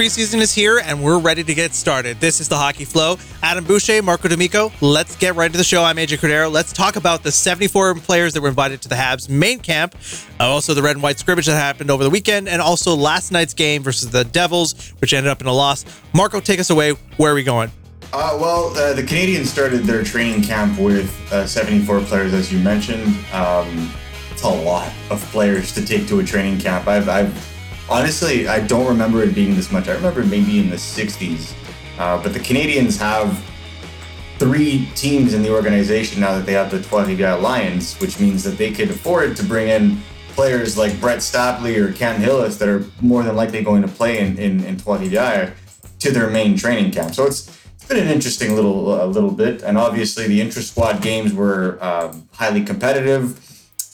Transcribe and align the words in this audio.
Preseason 0.00 0.40
is 0.40 0.54
here, 0.54 0.78
and 0.82 1.04
we're 1.04 1.18
ready 1.18 1.44
to 1.44 1.54
get 1.54 1.74
started. 1.74 2.18
This 2.20 2.40
is 2.40 2.48
the 2.48 2.56
Hockey 2.56 2.86
Flow. 2.86 3.18
Adam 3.42 3.62
Boucher, 3.64 4.02
Marco 4.02 4.28
D'Amico. 4.28 4.72
Let's 4.80 5.14
get 5.14 5.34
right 5.34 5.44
into 5.44 5.58
the 5.58 5.62
show. 5.62 5.84
I'm 5.84 5.96
AJ 5.96 6.20
Cordero. 6.20 6.50
Let's 6.50 6.72
talk 6.72 6.96
about 6.96 7.22
the 7.22 7.30
74 7.30 7.96
players 7.96 8.32
that 8.32 8.40
were 8.40 8.48
invited 8.48 8.80
to 8.80 8.88
the 8.88 8.94
Habs 8.94 9.28
main 9.28 9.58
camp, 9.58 9.94
uh, 10.40 10.44
also 10.44 10.72
the 10.72 10.80
red 10.80 10.92
and 10.92 11.02
white 11.02 11.18
scrimmage 11.18 11.44
that 11.44 11.54
happened 11.54 11.90
over 11.90 12.02
the 12.02 12.08
weekend, 12.08 12.48
and 12.48 12.62
also 12.62 12.96
last 12.96 13.30
night's 13.30 13.52
game 13.52 13.82
versus 13.82 14.10
the 14.10 14.24
Devils, 14.24 14.94
which 15.02 15.12
ended 15.12 15.30
up 15.30 15.42
in 15.42 15.46
a 15.46 15.52
loss. 15.52 15.84
Marco, 16.14 16.40
take 16.40 16.60
us 16.60 16.70
away. 16.70 16.92
Where 17.18 17.32
are 17.32 17.34
we 17.34 17.42
going? 17.42 17.70
Uh, 18.14 18.38
well, 18.40 18.74
uh, 18.78 18.94
the 18.94 19.02
Canadiens 19.02 19.48
started 19.48 19.84
their 19.84 20.02
training 20.02 20.42
camp 20.42 20.80
with 20.80 21.14
uh, 21.30 21.46
74 21.46 22.00
players, 22.04 22.32
as 22.32 22.50
you 22.50 22.58
mentioned. 22.60 23.06
Um, 23.34 23.92
it's 24.30 24.44
a 24.44 24.48
lot 24.48 24.90
of 25.10 25.22
players 25.24 25.74
to 25.74 25.84
take 25.84 26.08
to 26.08 26.20
a 26.20 26.24
training 26.24 26.58
camp. 26.58 26.88
I've, 26.88 27.10
I've 27.10 27.50
honestly, 27.90 28.48
I 28.48 28.60
don't 28.60 28.86
remember 28.86 29.22
it 29.22 29.34
being 29.34 29.54
this 29.54 29.70
much. 29.70 29.88
I 29.88 29.92
remember 29.92 30.24
maybe 30.24 30.60
in 30.60 30.70
the 30.70 30.76
60s. 30.76 31.52
Uh, 31.98 32.22
but 32.22 32.32
the 32.32 32.38
Canadiens 32.38 32.96
have 32.98 33.44
three 34.38 34.88
teams 34.94 35.34
in 35.34 35.42
the 35.42 35.52
organization 35.52 36.20
now 36.20 36.34
that 36.34 36.46
they 36.46 36.54
have 36.54 36.70
the 36.70 36.80
Trois-Rivières 36.80 37.42
Lions, 37.42 37.98
which 38.00 38.18
means 38.18 38.42
that 38.44 38.56
they 38.56 38.70
could 38.70 38.88
afford 38.88 39.36
to 39.36 39.44
bring 39.44 39.68
in 39.68 40.00
players 40.28 40.78
like 40.78 40.98
Brett 41.00 41.18
Stapley 41.18 41.76
or 41.76 41.92
Cam 41.92 42.20
Hillis 42.20 42.56
that 42.56 42.68
are 42.68 42.84
more 43.02 43.22
than 43.22 43.36
likely 43.36 43.62
going 43.62 43.82
to 43.82 43.88
play 43.88 44.20
in, 44.20 44.38
in, 44.38 44.64
in 44.64 44.78
Trois-Rivières 44.78 45.52
to 45.98 46.10
their 46.10 46.30
main 46.30 46.56
training 46.56 46.92
camp. 46.92 47.14
So 47.14 47.26
it's, 47.26 47.58
been 47.90 48.06
an 48.06 48.14
interesting 48.14 48.54
little 48.54 48.92
uh, 48.92 49.04
little 49.06 49.32
bit. 49.32 49.62
And 49.62 49.76
obviously 49.76 50.28
the 50.28 50.40
intra-squad 50.40 51.02
games 51.02 51.34
were 51.34 51.76
um, 51.82 52.28
highly 52.32 52.62
competitive, 52.62 53.36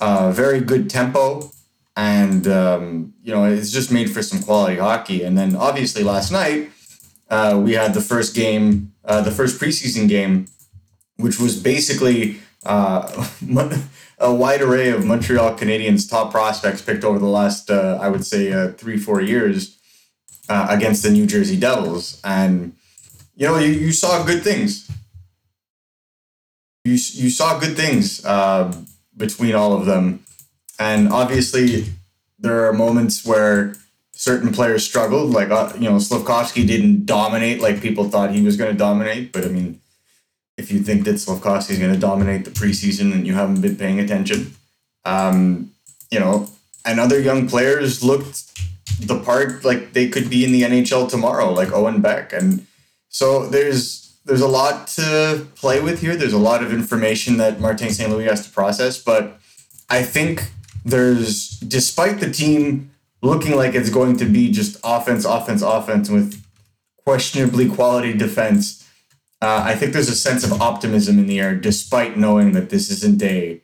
uh, 0.02 0.30
very 0.32 0.60
good 0.60 0.90
tempo 0.90 1.50
and 1.96 2.46
um, 2.46 3.14
you 3.22 3.34
know 3.34 3.44
it's 3.44 3.70
just 3.70 3.90
made 3.90 4.10
for 4.10 4.22
some 4.22 4.42
quality 4.42 4.76
hockey. 4.76 5.22
And 5.22 5.36
then 5.36 5.56
obviously 5.56 6.04
last 6.04 6.30
night 6.30 6.70
uh, 7.30 7.60
we 7.62 7.72
had 7.72 7.94
the 7.94 8.00
first 8.00 8.34
game, 8.34 8.92
uh, 9.04 9.22
the 9.22 9.30
first 9.30 9.60
preseason 9.60 10.08
game, 10.08 10.46
which 11.16 11.40
was 11.40 11.60
basically 11.60 12.38
uh, 12.64 13.26
a 14.18 14.32
wide 14.32 14.60
array 14.60 14.90
of 14.90 15.04
Montreal 15.04 15.56
Canadiens 15.56 16.08
top 16.08 16.30
prospects 16.30 16.82
picked 16.82 17.04
over 17.04 17.18
the 17.18 17.26
last, 17.26 17.70
uh, 17.70 17.98
I 18.00 18.08
would 18.08 18.24
say, 18.24 18.52
uh, 18.52 18.72
three 18.72 18.98
four 18.98 19.20
years 19.20 19.78
uh, 20.48 20.66
against 20.68 21.02
the 21.02 21.10
New 21.10 21.26
Jersey 21.26 21.58
Devils, 21.58 22.20
and 22.22 22.74
you 23.34 23.46
know 23.46 23.58
you, 23.58 23.72
you 23.72 23.92
saw 23.92 24.22
good 24.24 24.42
things. 24.42 24.90
You, 26.84 26.92
you 26.92 27.30
saw 27.30 27.58
good 27.58 27.76
things 27.76 28.20
between 29.16 29.54
all 29.56 29.72
of 29.72 29.86
them 29.86 30.24
and 30.78 31.08
obviously, 31.08 31.86
there 32.38 32.66
are 32.66 32.72
moments 32.72 33.24
where 33.24 33.74
certain 34.12 34.52
players 34.52 34.84
struggled. 34.84 35.30
Like, 35.30 35.50
uh, 35.50 35.72
you 35.74 35.88
know, 35.88 35.96
Slafkovsky 35.96 36.66
didn't 36.66 37.06
dominate 37.06 37.60
like 37.60 37.80
people 37.80 38.08
thought 38.08 38.30
he 38.30 38.42
was 38.42 38.56
going 38.56 38.72
to 38.72 38.78
dominate. 38.78 39.32
But 39.32 39.44
I 39.44 39.48
mean, 39.48 39.80
if 40.56 40.72
you 40.72 40.80
think 40.80 41.04
that 41.04 41.16
Slafkovsky 41.16 41.70
is 41.70 41.78
going 41.78 41.92
to 41.92 42.00
dominate 42.00 42.44
the 42.44 42.50
preseason 42.50 43.12
and 43.12 43.26
you 43.26 43.34
haven't 43.34 43.60
been 43.60 43.76
paying 43.76 44.00
attention, 44.00 44.54
um, 45.04 45.70
you 46.10 46.18
know, 46.18 46.48
and 46.84 46.98
other 46.98 47.20
young 47.20 47.48
players 47.48 48.02
looked 48.02 48.44
the 49.00 49.20
part 49.20 49.64
like 49.64 49.92
they 49.92 50.08
could 50.08 50.30
be 50.30 50.44
in 50.44 50.52
the 50.52 50.62
NHL 50.62 51.08
tomorrow, 51.08 51.52
like 51.52 51.72
Owen 51.72 52.00
Beck. 52.00 52.32
And 52.32 52.66
so 53.08 53.46
there's 53.46 54.14
there's 54.24 54.40
a 54.40 54.48
lot 54.48 54.88
to 54.88 55.46
play 55.54 55.80
with 55.80 56.00
here. 56.00 56.16
There's 56.16 56.32
a 56.32 56.38
lot 56.38 56.62
of 56.62 56.72
information 56.72 57.36
that 57.36 57.60
Martin 57.60 57.90
St. 57.90 58.10
Louis 58.10 58.24
has 58.24 58.44
to 58.46 58.52
process, 58.52 58.98
but 58.98 59.38
I 59.88 60.02
think 60.02 60.50
there's 60.86 61.50
despite 61.60 62.20
the 62.20 62.30
team 62.30 62.90
looking 63.20 63.56
like 63.56 63.74
it's 63.74 63.90
going 63.90 64.16
to 64.18 64.24
be 64.24 64.50
just 64.50 64.78
offense, 64.84 65.24
offense, 65.24 65.60
offense 65.60 66.08
with 66.08 66.42
questionably 67.04 67.68
quality 67.68 68.12
defense. 68.12 68.86
Uh, 69.42 69.62
I 69.64 69.74
think 69.74 69.92
there's 69.92 70.08
a 70.08 70.16
sense 70.16 70.44
of 70.44 70.62
optimism 70.62 71.18
in 71.18 71.26
the 71.26 71.40
air, 71.40 71.54
despite 71.54 72.16
knowing 72.16 72.52
that 72.52 72.70
this 72.70 72.90
isn't 72.90 73.22
a 73.22 73.60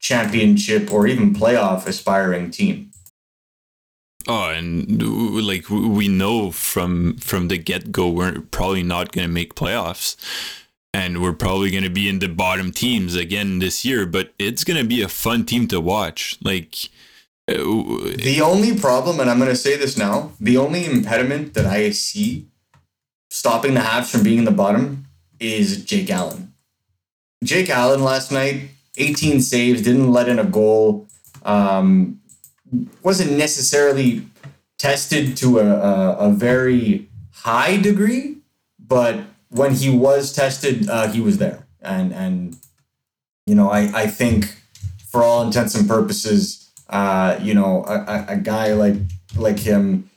championship 0.00 0.92
or 0.92 1.06
even 1.06 1.34
playoff 1.34 1.86
aspiring 1.86 2.50
team. 2.50 2.90
Oh, 4.26 4.48
and 4.50 5.02
like 5.46 5.68
we 5.68 6.08
know 6.08 6.50
from 6.50 7.16
from 7.16 7.48
the 7.48 7.58
get 7.58 7.92
go, 7.92 8.08
we're 8.08 8.40
probably 8.40 8.82
not 8.82 9.12
going 9.12 9.26
to 9.26 9.32
make 9.32 9.54
playoffs 9.54 10.16
and 10.94 11.22
we're 11.22 11.32
probably 11.32 11.70
going 11.70 11.84
to 11.84 11.90
be 11.90 12.08
in 12.08 12.18
the 12.18 12.28
bottom 12.28 12.70
teams 12.70 13.14
again 13.14 13.58
this 13.58 13.84
year 13.84 14.06
but 14.06 14.32
it's 14.38 14.64
going 14.64 14.80
to 14.80 14.86
be 14.86 15.02
a 15.02 15.08
fun 15.08 15.44
team 15.44 15.66
to 15.68 15.80
watch. 15.80 16.38
Like 16.42 16.76
uh, 17.48 17.54
the 17.54 18.40
only 18.40 18.78
problem 18.78 19.18
and 19.18 19.28
i'm 19.28 19.38
going 19.38 19.50
to 19.50 19.56
say 19.56 19.76
this 19.76 19.98
now 19.98 20.30
the 20.38 20.56
only 20.56 20.84
impediment 20.86 21.54
that 21.54 21.66
i 21.66 21.90
see 21.90 22.46
stopping 23.30 23.74
the 23.74 23.80
Habs 23.80 24.12
from 24.12 24.22
being 24.22 24.38
in 24.38 24.44
the 24.44 24.52
bottom 24.52 25.06
is 25.40 25.84
jake 25.84 26.08
allen. 26.08 26.52
Jake 27.42 27.68
allen 27.68 28.04
last 28.04 28.30
night 28.30 28.70
18 28.96 29.40
saves 29.40 29.82
didn't 29.82 30.12
let 30.12 30.28
in 30.28 30.38
a 30.38 30.44
goal 30.44 31.08
um, 31.44 32.20
wasn't 33.02 33.32
necessarily 33.32 34.24
tested 34.78 35.36
to 35.38 35.58
a, 35.58 35.66
a, 35.66 36.16
a 36.28 36.30
very 36.30 37.08
high 37.32 37.76
degree 37.76 38.36
but 38.78 39.18
when 39.52 39.74
he 39.74 39.90
was 39.90 40.32
tested, 40.32 40.88
uh, 40.88 41.08
he 41.08 41.20
was 41.20 41.38
there, 41.38 41.66
and 41.80 42.12
and 42.12 42.56
you 43.46 43.54
know 43.54 43.70
I 43.70 44.02
I 44.02 44.06
think 44.06 44.54
for 45.10 45.22
all 45.22 45.42
intents 45.42 45.74
and 45.74 45.88
purposes, 45.88 46.70
uh, 46.88 47.38
you 47.40 47.54
know 47.54 47.84
a, 47.86 48.24
a 48.28 48.36
guy 48.36 48.72
like 48.72 48.96
like 49.36 49.60
him, 49.60 50.10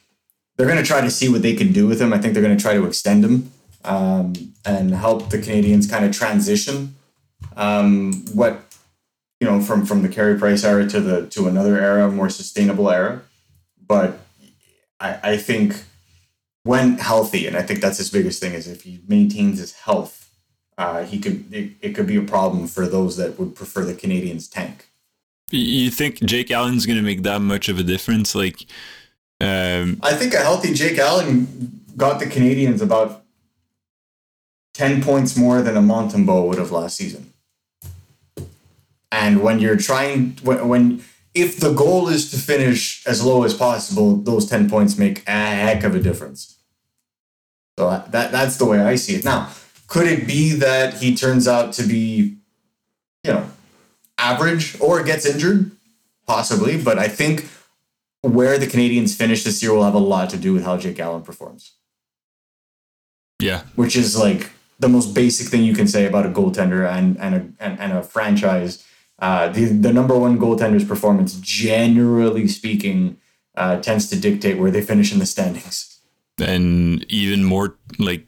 they're 0.56 0.68
gonna 0.68 0.84
try 0.84 1.02
to 1.02 1.12
see 1.12 1.30
what 1.30 1.42
they 1.42 1.54
can 1.54 1.72
do 1.72 1.88
with 1.88 2.02
him. 2.02 2.14
I 2.14 2.18
think 2.18 2.34
they're 2.34 2.44
gonna 2.44 2.58
try 2.58 2.74
to 2.74 2.86
extend 2.86 3.24
him 3.24 3.52
um, 3.84 4.34
and 4.66 4.94
help 4.96 5.30
the 5.30 5.38
Canadiens 5.38 5.90
kind 5.90 6.06
of 6.06 6.12
transition 6.12 6.96
um, 7.56 8.26
what 8.34 8.62
you 9.40 9.48
know 9.48 9.62
from 9.62 9.86
from 9.86 10.02
the 10.02 10.10
Carey 10.10 10.38
Price 10.38 10.64
era 10.64 10.88
to 10.88 11.00
the 11.00 11.28
to 11.28 11.48
another 11.48 11.80
era, 11.80 12.10
more 12.12 12.30
sustainable 12.30 12.90
era. 12.90 13.22
But 13.86 14.20
I 15.00 15.20
I 15.32 15.38
think 15.38 15.84
when 16.66 16.98
healthy, 16.98 17.46
and 17.46 17.56
I 17.56 17.62
think 17.62 17.80
that's 17.80 18.00
his 18.00 18.10
biggest 18.10 18.42
thing 18.42 18.54
is 18.54 18.68
if 18.68 18.82
he 18.82 19.00
maintains 19.08 19.60
his 19.60 19.74
health, 19.74 20.32
uh, 20.80 21.04
he 21.04 21.20
could 21.20 21.54
it, 21.54 21.74
it 21.80 21.96
could 21.96 22.08
be 22.08 22.18
a 22.18 22.24
problem 22.24 22.68
for 22.68 22.88
those 22.88 23.18
that 23.18 23.38
would 23.38 23.56
prefer 23.56 23.86
the 23.86 23.94
Canadiens 23.94 24.52
tank. 24.52 24.88
You 25.52 25.92
think 25.92 26.22
Jake 26.22 26.50
Allen's 26.50 26.88
going 26.88 26.98
to 26.98 27.04
make 27.04 27.22
that 27.22 27.40
much 27.40 27.70
of 27.70 27.78
a 27.78 27.84
difference? 27.84 28.34
Like, 28.34 28.66
um... 29.40 30.00
I 30.02 30.14
think 30.14 30.34
a 30.34 30.40
healthy 30.40 30.74
Jake 30.74 30.98
Allen 30.98 31.84
got 31.96 32.20
the 32.20 32.26
Canadiens 32.26 32.82
about 32.82 33.24
ten 34.74 35.04
points 35.04 35.38
more 35.38 35.62
than 35.62 35.78
a 35.78 35.82
Montembeault 35.82 36.48
would 36.48 36.58
have 36.58 36.72
last 36.72 36.98
season. 36.98 37.32
And 39.12 39.44
when 39.44 39.60
you're 39.60 39.78
trying, 39.78 40.40
when, 40.42 40.68
when 40.68 41.04
if 41.36 41.60
the 41.60 41.74
goal 41.74 42.10
is 42.10 42.32
to 42.32 42.38
finish 42.38 43.06
as 43.06 43.24
low 43.24 43.44
as 43.44 43.54
possible, 43.54 44.16
those 44.16 44.50
ten 44.50 44.68
points 44.68 44.98
make 44.98 45.22
a 45.28 45.32
heck 45.32 45.84
of 45.84 45.94
a 45.94 46.00
difference. 46.00 46.55
So 47.78 47.90
that 48.10 48.32
that's 48.32 48.58
the 48.58 48.66
way 48.66 48.80
I 48.80 48.96
see 48.96 49.16
it. 49.16 49.26
Now, 49.26 49.50
could 49.88 50.08
it 50.08 50.26
be 50.26 50.54
that 50.54 50.96
he 50.96 51.16
turns 51.16 51.48
out 51.48 51.74
to 51.74 51.84
be, 51.84 52.38
you 53.24 53.34
know, 53.34 53.50
average 54.18 54.80
or 54.80 55.04
gets 55.04 55.26
injured? 55.26 55.72
Possibly, 56.26 56.82
but 56.82 56.98
I 56.98 57.08
think 57.08 57.48
where 58.22 58.58
the 58.58 58.66
Canadians 58.66 59.16
finish 59.16 59.44
this 59.44 59.62
year 59.62 59.74
will 59.74 59.84
have 59.84 59.94
a 59.94 60.00
lot 60.00 60.30
to 60.32 60.38
do 60.38 60.54
with 60.54 60.64
how 60.64 60.78
Jake 60.78 61.00
Allen 61.00 61.22
performs. 61.22 61.74
Yeah, 63.40 63.64
which 63.76 63.96
is 63.96 64.18
like 64.18 64.52
the 64.80 64.90
most 64.90 65.14
basic 65.14 65.48
thing 65.48 65.64
you 65.64 65.76
can 65.76 65.88
say 65.88 66.06
about 66.06 66.26
a 66.26 66.30
goaltender 66.30 66.90
and 66.90 67.20
and 67.20 67.36
a 67.36 67.64
and, 67.64 67.80
and 67.80 67.94
a 67.94 68.04
franchise. 68.04 68.86
Uh, 69.20 69.50
the 69.50 69.66
the 69.66 69.94
number 69.94 70.18
one 70.18 70.40
goaltender's 70.40 70.86
performance, 70.86 71.36
generally 71.36 72.48
speaking, 72.48 73.18
uh, 73.56 73.78
tends 73.82 74.10
to 74.10 74.20
dictate 74.20 74.58
where 74.58 74.72
they 74.72 74.82
finish 74.82 75.12
in 75.12 75.20
the 75.20 75.26
standings 75.26 75.95
and 76.40 77.06
even 77.12 77.44
more 77.44 77.78
like 78.00 78.26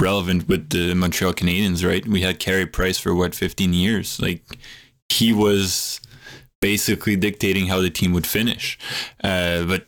relevant 0.00 0.48
with 0.48 0.70
the 0.70 0.94
Montreal 0.94 1.32
Canadiens, 1.32 1.86
right? 1.86 2.06
We 2.06 2.22
had 2.22 2.38
Carey 2.38 2.66
Price 2.66 2.98
for 2.98 3.14
what 3.14 3.34
15 3.34 3.72
years. 3.72 4.20
Like 4.20 4.42
he 5.08 5.32
was 5.32 6.00
basically 6.60 7.16
dictating 7.16 7.66
how 7.66 7.80
the 7.80 7.90
team 7.90 8.12
would 8.12 8.26
finish. 8.26 8.78
Uh, 9.22 9.64
but 9.64 9.86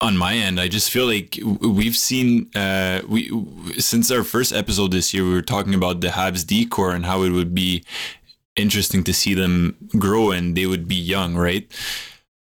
on 0.00 0.16
my 0.16 0.34
end, 0.34 0.60
I 0.60 0.68
just 0.68 0.90
feel 0.90 1.06
like 1.06 1.38
we've 1.60 1.96
seen 1.96 2.50
uh, 2.54 3.00
we 3.08 3.30
since 3.78 4.10
our 4.10 4.24
first 4.24 4.52
episode 4.52 4.90
this 4.90 5.14
year, 5.14 5.24
we 5.24 5.32
were 5.32 5.42
talking 5.42 5.74
about 5.74 6.00
the 6.00 6.08
Habs 6.08 6.46
decor 6.46 6.92
and 6.92 7.06
how 7.06 7.22
it 7.22 7.30
would 7.30 7.54
be 7.54 7.84
interesting 8.56 9.02
to 9.04 9.14
see 9.14 9.34
them 9.34 9.76
grow 9.98 10.30
and 10.30 10.56
they 10.56 10.66
would 10.66 10.86
be 10.86 10.94
young, 10.96 11.34
right? 11.34 11.66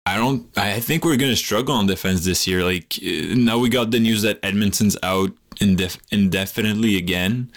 I 0.05 0.17
don't. 0.17 0.45
I 0.57 0.79
think 0.79 1.03
we're 1.03 1.17
gonna 1.17 1.35
struggle 1.35 1.75
on 1.75 1.87
defense 1.87 2.25
this 2.25 2.45
year. 2.45 2.63
Like 2.63 2.99
now, 3.01 3.57
we 3.57 3.69
got 3.69 3.91
the 3.91 3.99
news 3.99 4.21
that 4.21 4.41
Edmundson's 4.43 4.97
out 5.01 5.31
indef- 5.55 5.99
indefinitely 6.11 6.95
again. 6.97 7.51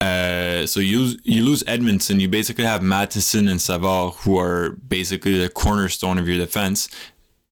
Uh, 0.00 0.66
so 0.66 0.80
you 0.80 1.14
you 1.22 1.44
lose 1.44 1.62
Edmundson, 1.64 2.20
you 2.20 2.28
basically 2.28 2.64
have 2.64 2.82
Matheson 2.82 3.48
and 3.48 3.60
Savard, 3.60 4.14
who 4.18 4.38
are 4.38 4.70
basically 4.88 5.38
the 5.38 5.48
cornerstone 5.48 6.18
of 6.18 6.28
your 6.28 6.38
defense, 6.38 6.88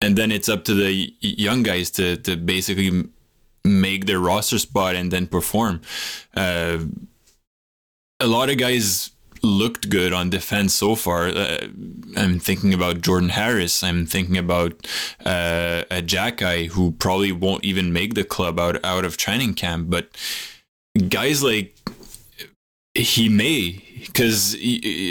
and 0.01 0.17
then 0.17 0.31
it's 0.31 0.49
up 0.49 0.65
to 0.65 0.73
the 0.73 1.13
young 1.19 1.61
guys 1.61 1.91
to 1.91 2.17
to 2.17 2.35
basically 2.35 3.09
make 3.63 4.05
their 4.05 4.19
roster 4.19 4.57
spot 4.57 4.95
and 4.95 5.11
then 5.11 5.27
perform. 5.27 5.81
Uh, 6.35 6.79
a 8.19 8.27
lot 8.27 8.49
of 8.49 8.57
guys 8.57 9.11
looked 9.43 9.89
good 9.89 10.13
on 10.13 10.29
defense 10.29 10.73
so 10.73 10.95
far. 10.95 11.27
Uh, 11.27 11.67
I'm 12.15 12.39
thinking 12.39 12.73
about 12.73 13.01
Jordan 13.01 13.29
Harris. 13.29 13.83
I'm 13.83 14.05
thinking 14.05 14.37
about 14.37 14.73
uh, 15.25 15.83
a 15.89 16.01
Xhekaj 16.01 16.67
who 16.67 16.91
probably 16.93 17.31
won't 17.31 17.63
even 17.63 17.93
make 17.93 18.13
the 18.13 18.23
club 18.23 18.59
out 18.59 18.83
out 18.83 19.05
of 19.05 19.17
training 19.17 19.55
camp. 19.55 19.89
But 19.89 20.09
guys 21.09 21.41
like 21.43 21.75
he 22.93 23.29
may 23.29 23.81
because 24.05 24.57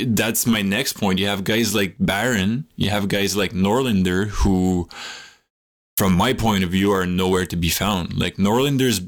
that's 0.06 0.47
my 0.47 0.62
next 0.62 0.94
point. 0.94 1.19
You 1.19 1.26
have 1.26 1.44
guys 1.44 1.75
like 1.75 1.97
Barron. 1.99 2.67
You 2.76 2.91
have 2.91 3.09
guys 3.09 3.37
like 3.37 3.53
Norlinder 3.53 4.29
who, 4.29 4.88
from 5.97 6.15
my 6.15 6.33
point 6.33 6.65
of 6.65 6.71
view, 6.71 6.93
are 6.93 7.06
nowhere 7.06 7.47
to 7.47 7.56
be 7.56 7.71
found. 7.71 8.19
Like 8.19 8.37
Norlinder's 8.37 9.00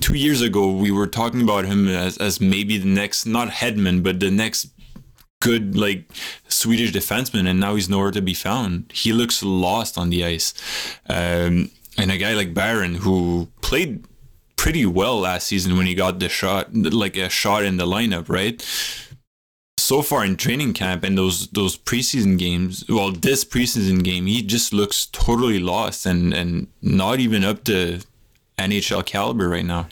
two 0.00 0.14
years 0.14 0.42
ago, 0.42 0.70
we 0.72 0.90
were 0.90 1.06
talking 1.06 1.42
about 1.42 1.64
him 1.64 1.88
as, 1.88 2.18
as 2.18 2.40
maybe 2.40 2.78
the 2.78 2.88
next, 2.88 3.26
not 3.26 3.48
Hedman 3.48 4.02
but 4.02 4.20
the 4.20 4.30
next 4.30 4.68
good 5.40 5.76
like 5.76 6.10
Swedish 6.48 6.92
defenseman, 6.92 7.48
and 7.48 7.60
now 7.60 7.74
he's 7.74 7.88
nowhere 7.88 8.10
to 8.10 8.22
be 8.22 8.34
found. 8.34 8.90
He 8.92 9.12
looks 9.12 9.42
lost 9.42 9.98
on 9.98 10.10
the 10.10 10.24
ice. 10.24 10.54
Um, 11.08 11.70
and 11.98 12.10
a 12.10 12.18
guy 12.18 12.34
like 12.34 12.54
Barron, 12.54 12.96
who 12.96 13.48
played 13.62 14.04
pretty 14.56 14.86
well 14.86 15.20
last 15.20 15.46
season 15.46 15.76
when 15.76 15.86
he 15.86 15.94
got 15.94 16.18
the 16.18 16.28
shot, 16.28 16.74
like 16.74 17.16
a 17.16 17.28
shot 17.28 17.64
in 17.64 17.76
the 17.76 17.86
lineup, 17.86 18.28
right? 18.28 18.60
So 19.78 20.02
far 20.02 20.24
in 20.24 20.36
training 20.36 20.72
camp 20.72 21.04
and 21.04 21.16
those 21.16 21.48
those 21.48 21.76
preseason 21.76 22.38
games, 22.38 22.84
well, 22.88 23.12
this 23.12 23.44
preseason 23.44 24.02
game, 24.02 24.26
he 24.26 24.42
just 24.42 24.72
looks 24.72 25.06
totally 25.06 25.60
lost 25.60 26.06
and 26.06 26.34
and 26.34 26.66
not 26.82 27.20
even 27.20 27.44
up 27.44 27.62
to 27.64 28.00
NHL 28.58 29.04
caliber 29.04 29.48
right 29.48 29.64
now. 29.64 29.88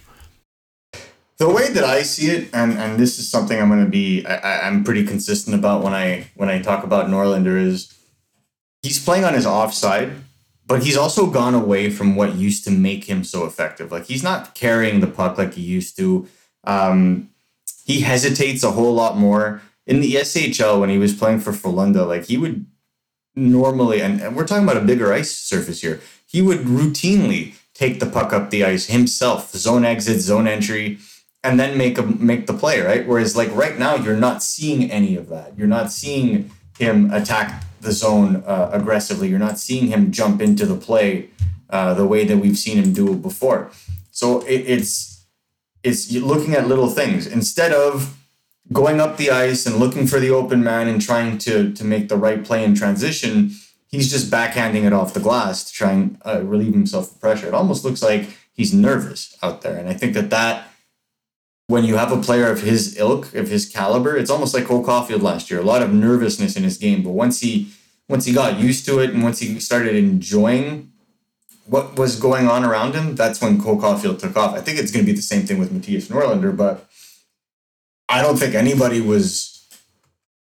The 1.37 1.49
way 1.49 1.69
that 1.69 1.82
I 1.82 2.02
see 2.02 2.31
it, 2.31 2.49
and, 2.55 2.78
and 2.78 2.99
this 2.99 3.19
is 3.19 3.28
something 3.28 3.61
I'm 3.61 3.69
going 3.69 3.84
to 3.84 3.90
be, 3.90 4.25
I, 4.25 4.69
I'm 4.69 4.84
pretty 4.84 5.05
consistent 5.05 5.56
about 5.56 5.82
when 5.82 5.93
I 5.93 6.28
when 6.37 6.49
I 6.49 6.62
talk 6.62 6.84
about 6.84 7.08
Norlinder 7.08 7.61
is, 7.61 7.93
he's 8.82 9.05
playing 9.05 9.25
on 9.25 9.34
his 9.34 9.44
offside, 9.44 10.12
but 10.66 10.84
he's 10.84 10.96
also 10.96 11.26
gone 11.26 11.55
away 11.55 11.90
from 11.90 12.14
what 12.14 12.37
used 12.37 12.64
to 12.64 12.70
make 12.70 13.05
him 13.05 13.25
so 13.25 13.44
effective. 13.46 13.90
Like 13.90 14.06
he's 14.06 14.22
not 14.22 14.55
carrying 14.55 15.00
the 15.00 15.08
puck 15.08 15.37
like 15.37 15.55
he 15.55 15.62
used 15.62 15.96
to. 15.96 16.28
Um, 16.62 17.31
he 17.84 18.00
hesitates 18.00 18.62
a 18.62 18.70
whole 18.70 18.94
lot 18.94 19.16
more 19.16 19.61
in 19.87 20.00
the 20.00 20.14
SHL 20.14 20.81
when 20.81 20.88
he 20.88 20.99
was 20.99 21.12
playing 21.12 21.40
for 21.40 21.52
Frölunda. 21.52 22.06
Like 22.06 22.26
he 22.26 22.38
would 22.38 22.64
normally, 23.34 24.00
and, 24.00 24.20
and 24.20 24.37
we're 24.37 24.46
talking 24.46 24.64
about 24.64 24.76
a 24.76 24.87
bigger 24.87 25.12
ice 25.12 25.32
surface 25.32 25.81
here. 25.81 26.00
He 26.26 26.40
would 26.40 26.61
routinely 26.61 27.55
take 27.75 28.00
the 28.00 28.06
puck 28.06 28.32
up 28.32 28.50
the 28.50 28.65
ice 28.65 28.87
himself, 28.87 29.50
zone 29.53 29.85
exit, 29.85 30.21
zone 30.21 30.47
entry, 30.47 30.99
and 31.43 31.61
then 31.61 31.76
make 31.76 31.99
a 31.99 32.03
make 32.03 32.47
the 32.47 32.55
play, 32.55 32.81
right? 32.81 33.06
Whereas 33.06 33.37
like 33.37 33.55
right 33.55 33.79
now, 33.79 33.97
you're 33.97 34.17
not 34.17 34.43
seeing 34.43 34.91
any 34.91 35.17
of 35.17 35.29
that. 35.29 35.59
You're 35.59 35.67
not 35.67 35.93
seeing 35.93 36.50
him 36.79 37.12
attack 37.12 37.65
the 37.81 37.93
zone 37.93 38.43
uh, 38.47 38.71
aggressively. 38.73 39.29
You're 39.29 39.38
not 39.38 39.59
seeing 39.59 39.88
him 39.88 40.11
jump 40.11 40.41
into 40.41 40.65
the 40.65 40.76
play 40.76 41.31
uh, 41.71 41.94
the 41.94 42.06
way 42.06 42.25
that 42.25 42.38
we've 42.38 42.56
seen 42.56 42.79
him 42.79 42.93
do 42.93 43.12
it 43.12 43.23
before. 43.23 43.71
So 44.11 44.41
it, 44.43 44.62
it's 44.67 45.26
it's 45.82 46.11
looking 46.12 46.55
at 46.55 46.67
little 46.67 46.88
things 46.88 47.26
instead 47.26 47.73
of 47.73 48.17
going 48.73 49.00
up 49.00 49.19
the 49.19 49.31
ice 49.31 49.67
and 49.67 49.76
looking 49.76 50.06
for 50.06 50.19
the 50.19 50.31
open 50.31 50.65
man 50.65 50.88
and 50.88 51.03
trying 51.03 51.37
to 51.38 51.73
to 51.73 51.85
make 51.85 52.09
the 52.09 52.17
right 52.17 52.43
play 52.44 52.65
in 52.65 52.75
transition 52.75 53.50
he's 53.94 54.11
just 54.11 54.31
backhanding 54.31 54.85
it 54.85 54.93
off 54.93 55.14
the 55.14 55.20
glass 55.20 55.64
to 55.64 55.73
try 55.73 55.93
and 55.93 56.19
uh, 56.26 56.41
relieve 56.43 56.75
himself 56.75 57.12
of 57.12 57.20
pressure. 57.20 57.46
It 57.46 57.55
almost 57.55 57.85
looks 57.85 58.02
like 58.02 58.37
he's 58.52 58.75
nervous 58.75 59.37
out 59.43 59.62
there, 59.62 59.76
and 59.76 59.88
I 59.88 59.94
think 59.94 60.14
that 60.14 60.31
that 60.31 60.69
when 61.67 61.85
you 61.85 61.96
have 61.96 62.12
a 62.12 62.20
player 62.20 62.50
of 62.50 62.61
his 62.61 62.99
ilk, 62.99 63.35
of 63.35 63.49
his 63.49 63.67
caliber, 63.67 64.17
it's 64.17 64.31
almost 64.31 64.52
like 64.55 64.67
Cole 64.67 64.85
Caufield 64.85 65.23
last 65.23 65.50
year. 65.50 65.61
A 65.61 65.64
lot 65.64 65.82
of 65.82 65.93
nervousness 65.93 66.56
in 66.56 66.62
his 66.62 66.76
game, 66.76 67.02
but 67.02 67.12
once 67.12 67.41
he 67.41 67.70
once 68.08 68.26
he 68.26 68.35
got 68.35 68.61
used 68.61 68.85
to 68.87 68.99
it 68.99 69.11
and 69.11 69.23
once 69.23 69.38
he 69.38 69.58
started 69.61 69.97
enjoying 69.97 70.93
what 71.67 71.99
was 71.99 72.20
going 72.20 72.47
on 72.47 72.64
around 72.64 72.94
him, 72.94 73.14
that's 73.14 73.40
when 73.40 73.61
Cole 73.61 73.81
Caufield 73.81 74.19
took 74.19 74.37
off. 74.37 74.55
I 74.55 74.61
think 74.61 74.79
it's 74.79 74.93
going 74.93 75.06
to 75.06 75.11
be 75.11 75.17
the 75.17 75.23
same 75.23 75.47
thing 75.47 75.58
with 75.58 75.73
Mattias 75.73 76.08
Norlinder, 76.08 76.55
but 76.55 76.87
I 78.08 78.20
don't 78.20 78.37
think 78.37 78.55
anybody 78.55 79.00
was, 79.00 79.67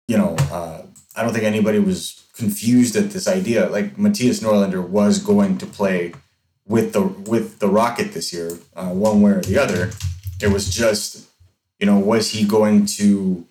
you 0.09 0.19
know, 0.19 0.35
uh, 0.51 0.83
I 1.15 1.23
don't 1.23 1.33
think 1.33 1.45
anybody 1.45 1.79
was 1.79 2.22
confused 2.33 2.97
at 2.97 3.11
this 3.11 3.29
idea. 3.29 3.69
Like 3.69 3.97
Mattias 3.97 4.43
Norlinder 4.43 4.87
was 4.87 5.19
going 5.19 5.59
to 5.59 5.67
play 5.67 6.13
with 6.67 6.93
the 6.93 7.03
with 7.03 7.59
the 7.59 7.69
Rocket 7.69 8.13
this 8.13 8.33
year, 8.33 8.59
uh, 8.75 8.89
one 8.89 9.23
way 9.23 9.33
or 9.33 9.41
the 9.41 9.59
other. 9.59 9.91
It 10.41 10.49
was 10.49 10.75
just, 10.75 11.29
you 11.79 11.87
know, 11.87 11.99
was 11.99 12.31
he 12.31 12.45
going 12.45 12.87
to 12.87 13.47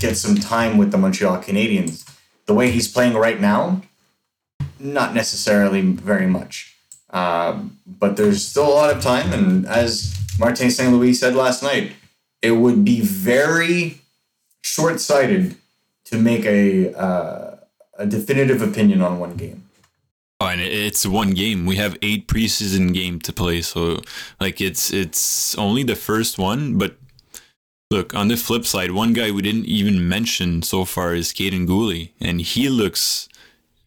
get 0.00 0.16
some 0.16 0.36
time 0.36 0.76
with 0.76 0.90
the 0.90 0.98
Montreal 0.98 1.38
Canadiens? 1.38 2.08
The 2.46 2.54
way 2.54 2.70
he's 2.70 2.88
playing 2.88 3.14
right 3.14 3.40
now, 3.40 3.82
not 4.78 5.14
necessarily 5.14 5.80
very 5.80 6.26
much. 6.26 6.76
Um, 7.10 7.78
but 7.86 8.16
there's 8.16 8.46
still 8.46 8.66
a 8.66 8.74
lot 8.74 8.94
of 8.94 9.02
time, 9.02 9.32
and 9.32 9.66
as 9.66 10.18
Martin 10.38 10.70
St. 10.70 10.90
Louis 10.90 11.14
said 11.14 11.34
last 11.34 11.62
night, 11.62 11.92
it 12.40 12.52
would 12.52 12.84
be 12.84 13.00
very 13.00 14.00
short 14.62 15.00
sighted 15.00 15.56
to 16.06 16.18
make 16.18 16.44
a 16.44 16.94
uh, 16.94 17.56
a 17.98 18.06
definitive 18.06 18.62
opinion 18.62 19.02
on 19.02 19.18
one 19.18 19.36
game. 19.36 19.68
Oh, 20.40 20.48
and 20.48 20.60
it's 20.60 21.06
one 21.06 21.34
game. 21.34 21.66
We 21.66 21.76
have 21.76 21.96
eight 22.02 22.26
preseason 22.26 22.92
game 22.92 23.20
to 23.20 23.32
play, 23.32 23.62
so 23.62 24.00
like 24.40 24.60
it's 24.60 24.92
it's 24.92 25.56
only 25.56 25.84
the 25.84 25.94
first 25.94 26.36
one. 26.36 26.78
But 26.78 26.96
look, 27.92 28.12
on 28.14 28.26
the 28.26 28.36
flip 28.36 28.66
side, 28.66 28.90
one 28.90 29.12
guy 29.12 29.30
we 29.30 29.42
didn't 29.42 29.66
even 29.66 30.08
mention 30.08 30.62
so 30.62 30.84
far 30.84 31.14
is 31.14 31.32
Kaiden 31.32 31.66
Guhle, 31.66 32.10
and 32.20 32.40
he 32.40 32.68
looks. 32.68 33.28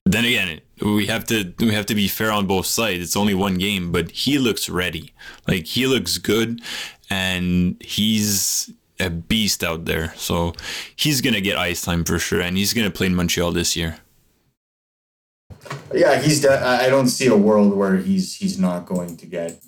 Then 0.05 0.23
again, 0.23 0.61
we 0.81 1.07
have 1.07 1.25
to 1.25 1.53
we 1.59 1.73
have 1.73 1.87
to 1.87 1.95
be 1.95 2.07
fair 2.07 2.31
on 2.31 2.47
both 2.47 2.67
sides. 2.67 3.03
It's 3.03 3.17
only 3.17 3.33
one 3.33 3.57
game, 3.57 3.91
but 3.91 4.11
he 4.11 4.37
looks 4.37 4.69
ready. 4.69 5.13
Like 5.49 5.65
he 5.65 5.87
looks 5.87 6.17
good, 6.17 6.61
and 7.09 7.75
he's 7.83 8.71
a 8.99 9.09
beast 9.09 9.63
out 9.63 9.85
there. 9.85 10.13
So 10.15 10.53
he's 10.95 11.21
gonna 11.21 11.41
get 11.41 11.57
ice 11.57 11.81
time 11.81 12.03
for 12.03 12.19
sure, 12.19 12.41
and 12.41 12.57
he's 12.57 12.73
gonna 12.73 12.91
play 12.91 13.07
in 13.07 13.15
Montreal 13.15 13.51
this 13.51 13.75
year. 13.75 13.99
Yeah, 15.93 16.19
he's. 16.21 16.41
De- 16.41 16.65
I 16.65 16.89
don't 16.89 17.09
see 17.09 17.27
a 17.27 17.37
world 17.37 17.73
where 17.75 17.97
he's 17.97 18.35
he's 18.35 18.59
not 18.59 18.85
going 18.85 19.17
to 19.17 19.25
get 19.25 19.63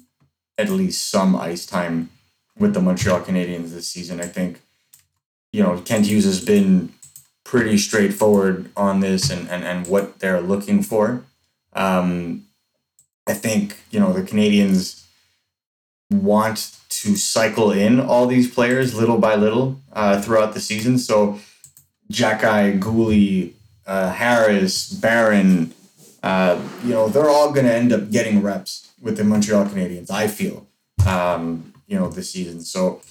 at 0.57 0.69
least 0.69 1.09
some 1.09 1.35
ice 1.35 1.65
time 1.65 2.09
with 2.57 2.73
the 2.73 2.81
Montreal 2.81 3.21
Canadiens 3.21 3.71
this 3.71 3.87
season. 3.87 4.19
I 4.19 4.25
think, 4.25 4.61
you 5.51 5.61
know, 5.61 5.79
Kent 5.81 6.07
Hughes 6.07 6.25
has 6.25 6.43
been 6.43 6.93
pretty 7.43 7.77
straightforward 7.77 8.69
on 8.75 8.99
this 8.99 9.29
and 9.29 9.49
and, 9.49 9.63
and 9.63 9.87
what 9.87 10.19
they're 10.19 10.41
looking 10.41 10.83
for. 10.83 11.23
Um, 11.73 12.45
I 13.27 13.33
think 13.33 13.77
you 13.91 13.99
know 13.99 14.13
the 14.13 14.23
Canadiens 14.23 15.06
want 16.09 16.77
to 16.89 17.15
cycle 17.15 17.71
in 17.71 17.99
all 17.99 18.27
these 18.27 18.53
players 18.53 18.95
little 18.95 19.17
by 19.17 19.35
little 19.35 19.81
uh, 19.93 20.21
throughout 20.21 20.53
the 20.53 20.59
season. 20.59 20.97
So 20.97 21.39
Xhekaj, 22.11 22.79
Guhle, 22.79 23.53
uh, 23.85 24.11
Harris, 24.13 24.91
Barron, 24.91 25.73
uh, 26.23 26.59
you 26.83 26.91
know, 26.91 27.07
they're 27.07 27.29
all 27.29 27.51
going 27.51 27.65
to 27.65 27.73
end 27.73 27.91
up 27.91 28.09
getting 28.11 28.41
reps 28.41 28.91
with 29.01 29.17
the 29.17 29.23
Montreal 29.23 29.65
Canadiens, 29.65 30.09
I 30.09 30.27
feel, 30.27 30.67
um, 31.07 31.73
you 31.87 31.97
know, 31.97 32.09
this 32.09 32.31
season. 32.31 32.61
So 32.61 33.01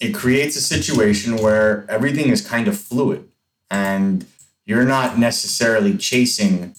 it 0.00 0.14
creates 0.14 0.56
a 0.56 0.60
situation 0.60 1.36
where 1.36 1.86
everything 1.88 2.28
is 2.28 2.46
kind 2.46 2.68
of 2.68 2.78
fluid 2.78 3.28
and 3.70 4.26
you're 4.66 4.84
not 4.84 5.18
necessarily 5.18 5.96
chasing, 5.96 6.74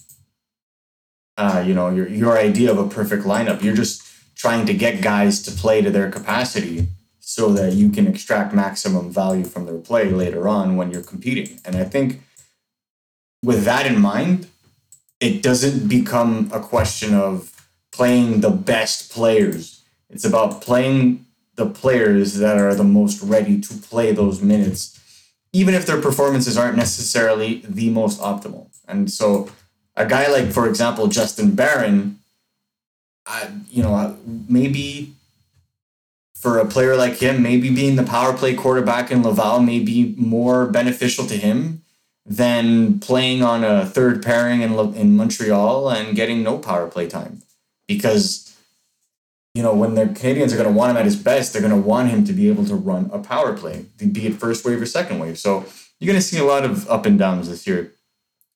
uh, 1.36 1.62
you 1.66 1.74
know, 1.74 1.90
your, 1.90 2.08
your 2.08 2.38
idea 2.38 2.70
of 2.70 2.78
a 2.78 2.88
perfect 2.88 3.24
lineup. 3.24 3.62
You're 3.62 3.76
just 3.76 4.02
trying 4.42 4.66
to 4.66 4.74
get 4.74 5.00
guys 5.00 5.40
to 5.40 5.52
play 5.52 5.80
to 5.80 5.88
their 5.88 6.10
capacity 6.10 6.88
so 7.20 7.52
that 7.52 7.74
you 7.74 7.88
can 7.88 8.08
extract 8.08 8.52
maximum 8.52 9.08
value 9.08 9.44
from 9.44 9.66
their 9.66 9.78
play 9.78 10.10
later 10.10 10.48
on 10.48 10.76
when 10.76 10.90
you're 10.90 11.00
competing. 11.00 11.60
And 11.64 11.76
I 11.76 11.84
think 11.84 12.20
with 13.40 13.62
that 13.62 13.86
in 13.86 14.00
mind, 14.00 14.48
it 15.20 15.44
doesn't 15.44 15.88
become 15.88 16.50
a 16.52 16.58
question 16.58 17.14
of 17.14 17.68
playing 17.92 18.40
the 18.40 18.50
best 18.50 19.12
players. 19.12 19.84
It's 20.10 20.24
about 20.24 20.60
playing 20.60 21.24
the 21.54 21.66
players 21.66 22.34
that 22.38 22.58
are 22.58 22.74
the 22.74 22.82
most 22.82 23.22
ready 23.22 23.60
to 23.60 23.74
play 23.74 24.10
those 24.10 24.42
minutes, 24.42 24.98
even 25.52 25.72
if 25.72 25.86
their 25.86 26.00
performances 26.00 26.58
aren't 26.58 26.76
necessarily 26.76 27.62
the 27.64 27.90
most 27.90 28.20
optimal. 28.20 28.66
And 28.88 29.08
so, 29.08 29.52
a 29.94 30.04
guy 30.04 30.26
like, 30.26 30.50
for 30.50 30.66
example, 30.68 31.06
Justin 31.06 31.54
Barron 31.54 32.18
I, 33.26 33.50
you 33.68 33.82
know, 33.82 34.16
maybe 34.48 35.14
for 36.34 36.58
a 36.58 36.66
player 36.66 36.96
like 36.96 37.18
him, 37.18 37.42
maybe 37.42 37.70
being 37.70 37.96
the 37.96 38.02
power 38.02 38.36
play 38.36 38.54
quarterback 38.54 39.10
in 39.10 39.22
Laval 39.22 39.60
may 39.60 39.78
be 39.78 40.14
more 40.16 40.66
beneficial 40.66 41.26
to 41.26 41.36
him 41.36 41.82
than 42.26 42.98
playing 43.00 43.42
on 43.42 43.64
a 43.64 43.86
third 43.86 44.22
pairing 44.22 44.62
in 44.62 44.72
in 44.94 45.16
Montreal 45.16 45.90
and 45.90 46.16
getting 46.16 46.42
no 46.42 46.58
power 46.58 46.88
play 46.88 47.08
time, 47.08 47.42
because 47.86 48.48
you 49.54 49.62
know, 49.62 49.74
when 49.74 49.94
the 49.94 50.06
Canadiens 50.06 50.52
are 50.52 50.56
going 50.56 50.68
to 50.68 50.72
want 50.72 50.90
him 50.90 50.96
at 50.96 51.04
his 51.04 51.16
best, 51.16 51.52
they're 51.52 51.60
going 51.60 51.74
to 51.74 51.88
want 51.88 52.08
him 52.08 52.24
to 52.24 52.32
be 52.32 52.48
able 52.48 52.64
to 52.64 52.74
run 52.74 53.10
a 53.12 53.18
power 53.18 53.52
play, 53.52 53.84
be 53.98 54.26
it 54.26 54.34
first 54.34 54.64
wave 54.64 54.80
or 54.80 54.86
second 54.86 55.18
wave. 55.18 55.38
So 55.38 55.66
you're 56.00 56.06
going 56.06 56.18
to 56.18 56.26
see 56.26 56.38
a 56.38 56.44
lot 56.44 56.64
of 56.64 56.88
up 56.88 57.04
and 57.04 57.18
downs 57.18 57.50
this 57.50 57.66
year. 57.66 57.92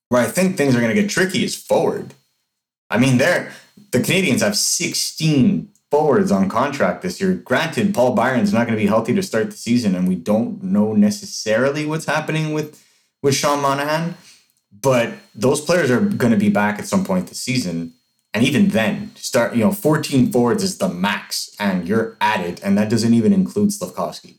Where 0.09 0.23
I 0.23 0.27
think 0.27 0.57
things 0.57 0.75
are 0.75 0.81
going 0.81 0.95
to 0.95 1.01
get 1.01 1.11
tricky 1.11 1.45
is 1.45 1.55
forward. 1.55 2.15
I 2.89 2.99
mean, 2.99 3.19
there 3.19 3.53
the 3.93 3.99
Canadiens 3.99 4.41
have 4.41 4.57
16 4.57 5.69
forwards 5.91 6.33
on 6.33 6.49
contract 6.49 7.03
this 7.03 7.21
year. 7.21 7.35
Granted, 7.35 7.95
Paul 7.95 8.15
Byron's 8.15 8.53
not 8.53 8.67
going 8.67 8.79
to 8.79 8.83
be 8.83 8.89
healthy 8.89 9.15
to 9.15 9.23
start 9.23 9.51
the 9.51 9.57
season, 9.57 9.95
and 9.95 10.09
we 10.09 10.15
don't 10.15 10.63
know 10.63 10.93
necessarily 10.93 11.87
what's 11.87 12.07
happening 12.07 12.53
with 12.53 12.83
with 13.23 13.35
Sean 13.35 13.61
Monahan. 13.63 14.15
But 14.73 15.15
those 15.35 15.61
players 15.61 15.91
are 15.91 16.01
going 16.01 16.33
to 16.33 16.39
be 16.39 16.51
back 16.51 16.79
at 16.79 16.87
some 16.87 17.05
point 17.05 17.29
this 17.29 17.41
season. 17.41 17.95
And 18.35 18.45
even 18.45 18.69
then, 18.69 19.13
start, 19.17 19.55
you 19.55 19.65
know, 19.65 19.73
14 19.73 20.31
forwards 20.31 20.63
is 20.63 20.77
the 20.77 20.89
max, 20.89 21.55
and 21.59 21.89
you're 21.89 22.17
at 22.21 22.41
it. 22.41 22.63
And 22.63 22.77
that 22.77 22.91
doesn't 22.91 23.15
even 23.15 23.33
include 23.33 23.71
Slafkovsky. 23.71 24.35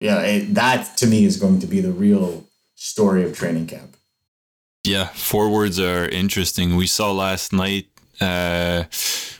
Yeah, 0.00 0.20
it, 0.20 0.54
that 0.54 0.96
to 0.98 1.06
me 1.06 1.24
is 1.24 1.38
going 1.38 1.60
to 1.60 1.66
be 1.66 1.80
the 1.80 1.92
real 1.92 2.44
story 2.74 3.22
of 3.22 3.36
training 3.36 3.66
camp. 3.66 3.96
Yeah, 4.84 5.08
forwards 5.08 5.78
are 5.78 6.08
interesting. 6.08 6.76
We 6.76 6.86
saw 6.86 7.12
last 7.12 7.52
night. 7.52 7.89
Uh, 8.20 8.84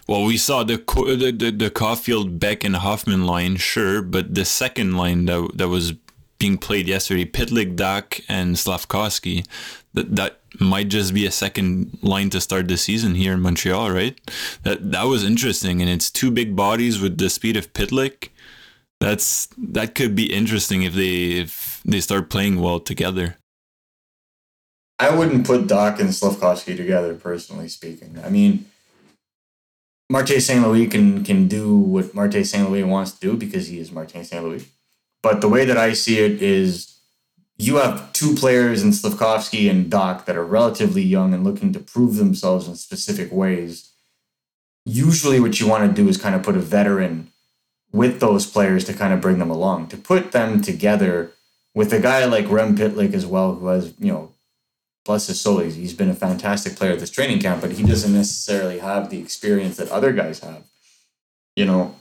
well, 0.08 0.24
we 0.24 0.36
saw 0.36 0.64
the 0.64 0.76
the 0.76 1.32
the, 1.36 1.50
the 1.50 1.70
Caufield, 1.70 2.38
Beck, 2.38 2.64
and 2.64 2.76
Hoffman 2.76 3.26
line, 3.26 3.56
sure, 3.56 4.02
but 4.02 4.34
the 4.34 4.44
second 4.44 4.96
line 4.96 5.26
that 5.26 5.50
that 5.54 5.68
was 5.68 5.94
being 6.38 6.56
played 6.58 6.88
yesterday, 6.88 7.26
Pitlick, 7.26 7.76
Dach, 7.76 8.24
and 8.28 8.56
Slafkovsky, 8.56 9.46
that 9.92 10.16
that 10.16 10.40
might 10.58 10.88
just 10.88 11.14
be 11.14 11.26
a 11.26 11.30
second 11.30 11.98
line 12.02 12.30
to 12.30 12.40
start 12.40 12.66
the 12.66 12.76
season 12.76 13.14
here 13.14 13.34
in 13.34 13.40
Montreal, 13.40 13.90
right? 13.90 14.18
That 14.64 14.90
that 14.90 15.04
was 15.04 15.22
interesting, 15.22 15.80
and 15.80 15.90
it's 15.90 16.10
two 16.10 16.30
big 16.30 16.56
bodies 16.56 17.00
with 17.00 17.18
the 17.18 17.30
speed 17.30 17.56
of 17.56 17.72
Pitlick. 17.72 18.30
That's 18.98 19.48
that 19.56 19.94
could 19.94 20.14
be 20.16 20.32
interesting 20.32 20.82
if 20.82 20.94
they 20.94 21.38
if 21.38 21.82
they 21.84 22.00
start 22.00 22.30
playing 22.30 22.60
well 22.60 22.80
together. 22.80 23.36
I 25.00 25.14
wouldn't 25.14 25.46
put 25.46 25.66
Dach 25.66 25.98
and 25.98 26.10
Slafkovsky 26.10 26.76
together, 26.76 27.14
personally 27.14 27.68
speaking. 27.68 28.20
I 28.22 28.28
mean, 28.28 28.66
Martin 30.10 30.40
St. 30.40 30.62
Louis 30.62 30.88
can 30.88 31.24
can 31.24 31.48
do 31.48 31.74
what 31.78 32.14
Martin 32.14 32.44
St. 32.44 32.68
Louis 32.68 32.84
wants 32.84 33.12
to 33.12 33.20
do 33.20 33.36
because 33.36 33.68
he 33.68 33.78
is 33.78 33.90
Martin 33.90 34.24
St. 34.24 34.44
Louis. 34.44 34.68
But 35.22 35.40
the 35.40 35.48
way 35.48 35.64
that 35.64 35.78
I 35.78 35.94
see 35.94 36.18
it 36.18 36.42
is 36.42 36.98
you 37.56 37.76
have 37.76 38.12
two 38.12 38.34
players 38.34 38.82
in 38.82 38.90
Slafkovsky 38.90 39.70
and 39.70 39.90
Dach 39.90 40.26
that 40.26 40.36
are 40.36 40.44
relatively 40.44 41.02
young 41.02 41.32
and 41.32 41.44
looking 41.44 41.72
to 41.72 41.80
prove 41.80 42.16
themselves 42.16 42.68
in 42.68 42.74
specific 42.74 43.32
ways. 43.32 43.92
Usually, 44.84 45.40
what 45.40 45.60
you 45.60 45.68
want 45.68 45.88
to 45.88 46.02
do 46.02 46.08
is 46.08 46.16
kind 46.16 46.34
of 46.34 46.42
put 46.42 46.56
a 46.56 46.60
veteran 46.60 47.30
with 47.92 48.20
those 48.20 48.46
players 48.46 48.84
to 48.84 48.92
kind 48.94 49.14
of 49.14 49.20
bring 49.20 49.38
them 49.38 49.50
along, 49.50 49.88
to 49.88 49.96
put 49.96 50.32
them 50.32 50.60
together 50.60 51.32
with 51.74 51.92
a 51.92 52.00
guy 52.00 52.24
like 52.24 52.50
Rem 52.50 52.76
Pitlick 52.76 53.14
as 53.14 53.26
well, 53.26 53.54
who 53.54 53.66
has, 53.68 53.94
you 53.98 54.12
know, 54.12 54.32
bless 55.10 55.26
his 55.26 55.40
soul, 55.40 55.58
he's 55.58 55.92
been 55.92 56.08
a 56.08 56.14
fantastic 56.14 56.76
player 56.76 56.92
at 56.92 57.00
this 57.00 57.10
training 57.10 57.40
camp, 57.40 57.60
but 57.60 57.72
he 57.72 57.82
doesn't 57.82 58.12
necessarily 58.12 58.78
have 58.78 59.10
the 59.10 59.18
experience 59.18 59.76
that 59.76 59.88
other 59.88 60.12
guys 60.12 60.38
have. 60.38 60.62
You 61.56 61.64
know, 61.66 61.96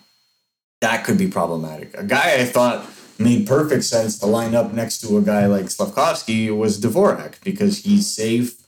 that 0.81 1.03
could 1.03 1.17
be 1.17 1.27
problematic. 1.27 1.97
A 1.97 2.03
guy 2.03 2.35
I 2.35 2.45
thought 2.45 2.85
made 3.17 3.47
perfect 3.47 3.83
sense 3.85 4.19
to 4.19 4.27
line 4.27 4.53
up 4.53 4.73
next 4.73 5.01
to 5.01 5.17
a 5.17 5.23
guy 5.23 5.47
like 5.47 5.65
Slafkovsky 5.65 6.55
was 6.55 6.79
Dvorak 6.79 7.43
because 7.43 7.79
he's 7.79 8.05
safe, 8.05 8.61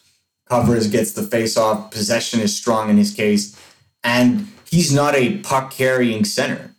covers, 0.50 0.88
gets 0.88 1.14
the 1.14 1.22
face 1.22 1.56
off, 1.56 1.92
possession 1.92 2.40
is 2.40 2.58
strong 2.58 2.90
in 2.90 2.98
his 2.98 3.14
case, 3.14 3.56
and 4.04 4.48
he's 4.68 4.92
not 4.92 5.14
a 5.14 5.38
puck 5.38 5.70
carrying 5.70 6.26
center. 6.26 6.74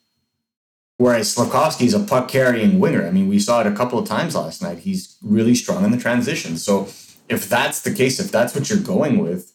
Whereas 0.97 1.33
Slafkovsky 1.33 1.87
is 1.87 1.95
a 1.95 2.01
puck 2.01 2.27
carrying 2.27 2.81
winger. 2.81 3.07
I 3.07 3.13
mean, 3.13 3.29
we 3.29 3.39
saw 3.39 3.61
it 3.61 3.69
a 3.69 3.77
couple 3.77 4.01
of 4.01 4.09
times 4.09 4.35
last 4.35 4.63
night. 4.63 4.81
He's 4.81 5.17
really 5.23 5.55
strong 5.55 5.85
in 5.85 5.93
the 5.93 5.97
transition. 5.97 6.57
So 6.57 6.89
if 7.33 7.49
that's 7.49 7.81
the 7.81 7.93
case, 7.93 8.21
if 8.21 8.31
that's 8.31 8.55
what 8.55 8.69
you're 8.69 8.79
going 8.79 9.19
with, 9.19 9.53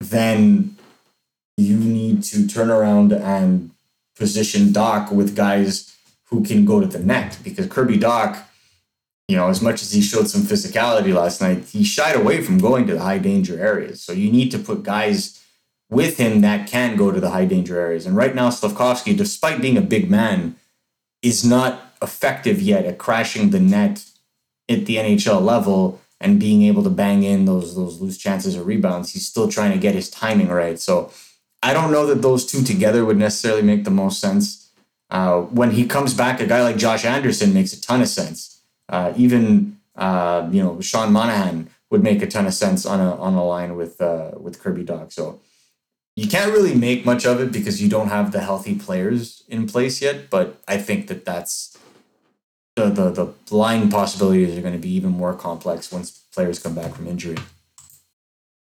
then 0.00 0.76
you 1.56 1.76
need 1.76 2.22
to 2.22 2.46
turn 2.46 2.70
around 2.70 3.12
and 3.12 3.70
position 4.16 4.68
Dach 4.68 5.12
with 5.12 5.36
guys 5.36 5.96
who 6.26 6.44
can 6.44 6.64
go 6.64 6.80
to 6.80 6.86
the 6.86 6.98
net 6.98 7.38
because 7.42 7.66
Kirby 7.66 7.98
Dach, 7.98 8.42
you 9.26 9.36
know, 9.36 9.48
as 9.48 9.60
much 9.60 9.82
as 9.82 9.92
he 9.92 10.00
showed 10.00 10.28
some 10.28 10.42
physicality 10.42 11.12
last 11.12 11.40
night, 11.40 11.64
he 11.64 11.84
shied 11.84 12.16
away 12.16 12.42
from 12.42 12.58
going 12.58 12.86
to 12.86 12.94
the 12.94 13.00
high 13.00 13.18
danger 13.18 13.58
areas. 13.58 14.02
So 14.02 14.12
you 14.12 14.30
need 14.30 14.50
to 14.52 14.58
put 14.58 14.82
guys 14.82 15.42
with 15.90 16.18
him 16.18 16.42
that 16.42 16.68
can 16.68 16.96
go 16.96 17.10
to 17.10 17.20
the 17.20 17.30
high 17.30 17.46
danger 17.46 17.80
areas. 17.80 18.06
And 18.06 18.16
right 18.16 18.34
now, 18.34 18.50
Slafkovsky, 18.50 19.16
despite 19.16 19.60
being 19.60 19.76
a 19.76 19.82
big 19.82 20.10
man, 20.10 20.56
is 21.22 21.44
not 21.44 21.94
effective 22.00 22.60
yet 22.60 22.84
at 22.84 22.98
crashing 22.98 23.50
the 23.50 23.60
net 23.60 24.04
at 24.68 24.86
the 24.86 24.96
NHL 24.96 25.42
level 25.42 26.00
and 26.20 26.40
being 26.40 26.62
able 26.62 26.82
to 26.82 26.90
bang 26.90 27.22
in 27.22 27.44
those 27.44 27.74
those 27.76 28.00
loose 28.00 28.18
chances 28.18 28.56
or 28.56 28.62
rebounds. 28.62 29.12
He's 29.12 29.26
still 29.26 29.48
trying 29.48 29.72
to 29.72 29.78
get 29.78 29.94
his 29.94 30.10
timing 30.10 30.48
right. 30.48 30.78
So 30.78 31.10
I 31.62 31.72
don't 31.72 31.92
know 31.92 32.06
that 32.06 32.22
those 32.22 32.46
two 32.46 32.62
together 32.62 33.04
would 33.04 33.16
necessarily 33.16 33.62
make 33.62 33.84
the 33.84 33.90
most 33.90 34.20
sense. 34.20 34.70
Uh, 35.10 35.40
when 35.42 35.72
he 35.72 35.86
comes 35.86 36.14
back, 36.14 36.40
a 36.40 36.46
guy 36.46 36.62
like 36.62 36.76
Josh 36.76 37.04
Anderson 37.04 37.54
makes 37.54 37.72
a 37.72 37.80
ton 37.80 38.00
of 38.00 38.08
sense. 38.08 38.62
Uh, 38.88 39.12
even 39.16 39.78
uh, 39.96 40.48
you 40.50 40.62
know 40.62 40.80
Sean 40.80 41.12
Monahan 41.12 41.70
would 41.90 42.02
make 42.02 42.22
a 42.22 42.26
ton 42.26 42.46
of 42.46 42.54
sense 42.54 42.84
on 42.84 43.00
a 43.00 43.16
on 43.16 43.34
a 43.34 43.44
line 43.44 43.76
with 43.76 44.00
uh, 44.00 44.32
with 44.38 44.60
Kirby 44.60 44.84
Dach. 44.84 45.12
So 45.12 45.40
you 46.16 46.26
can't 46.26 46.52
really 46.52 46.74
make 46.74 47.04
much 47.04 47.24
of 47.24 47.40
it 47.40 47.52
because 47.52 47.80
you 47.80 47.88
don't 47.88 48.08
have 48.08 48.32
the 48.32 48.40
healthy 48.40 48.74
players 48.74 49.44
in 49.48 49.66
place 49.66 50.02
yet. 50.02 50.30
But 50.30 50.60
I 50.66 50.76
think 50.76 51.06
that 51.08 51.24
that's 51.24 51.78
the 52.78 53.10
the 53.10 53.10
the 53.10 53.56
line 53.56 53.90
possibilities 53.90 54.56
are 54.56 54.60
going 54.60 54.74
to 54.74 54.78
be 54.78 54.90
even 54.90 55.10
more 55.10 55.34
complex 55.34 55.90
once 55.90 56.10
players 56.32 56.58
come 56.58 56.74
back 56.74 56.94
from 56.94 57.06
injury. 57.06 57.36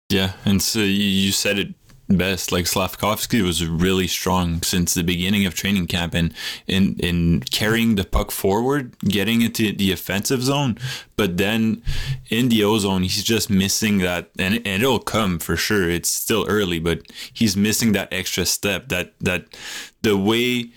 Yeah, 0.08 0.32
and 0.44 0.62
so 0.62 0.80
you 0.80 1.32
said 1.32 1.58
it 1.58 1.74
best. 2.08 2.52
Like 2.52 2.66
Slafkovsky 2.66 3.42
was 3.42 3.66
really 3.66 4.06
strong 4.06 4.62
since 4.62 4.94
the 4.94 5.02
beginning 5.02 5.46
of 5.46 5.54
training 5.54 5.86
camp 5.86 6.14
and 6.14 6.32
in 6.66 6.94
in 7.00 7.40
carrying 7.50 7.96
the 7.96 8.04
puck 8.04 8.30
forward, 8.30 8.98
getting 9.00 9.42
into 9.42 9.72
the 9.72 9.92
offensive 9.92 10.42
zone. 10.42 10.78
But 11.16 11.36
then 11.36 11.82
in 12.28 12.48
the 12.48 12.62
O 12.64 12.78
zone, 12.78 13.02
he's 13.02 13.24
just 13.24 13.50
missing 13.50 13.98
that, 13.98 14.30
and, 14.38 14.54
and 14.66 14.82
it'll 14.82 14.98
come 14.98 15.38
for 15.38 15.56
sure. 15.56 15.90
It's 15.90 16.08
still 16.08 16.46
early, 16.48 16.78
but 16.78 17.02
he's 17.32 17.56
missing 17.56 17.92
that 17.92 18.12
extra 18.12 18.46
step. 18.46 18.88
That 18.88 19.14
that 19.20 19.46
the 20.02 20.16
way 20.16 20.70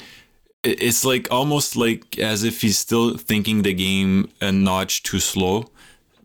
it's 0.64 1.06
like 1.06 1.28
almost 1.32 1.76
like 1.76 2.20
as 2.20 2.44
if 2.44 2.62
he's 2.62 2.78
still 2.78 3.18
thinking 3.18 3.62
the 3.62 3.74
game 3.74 4.30
a 4.42 4.52
notch 4.52 5.04
too 5.04 5.20
slow 5.20 5.70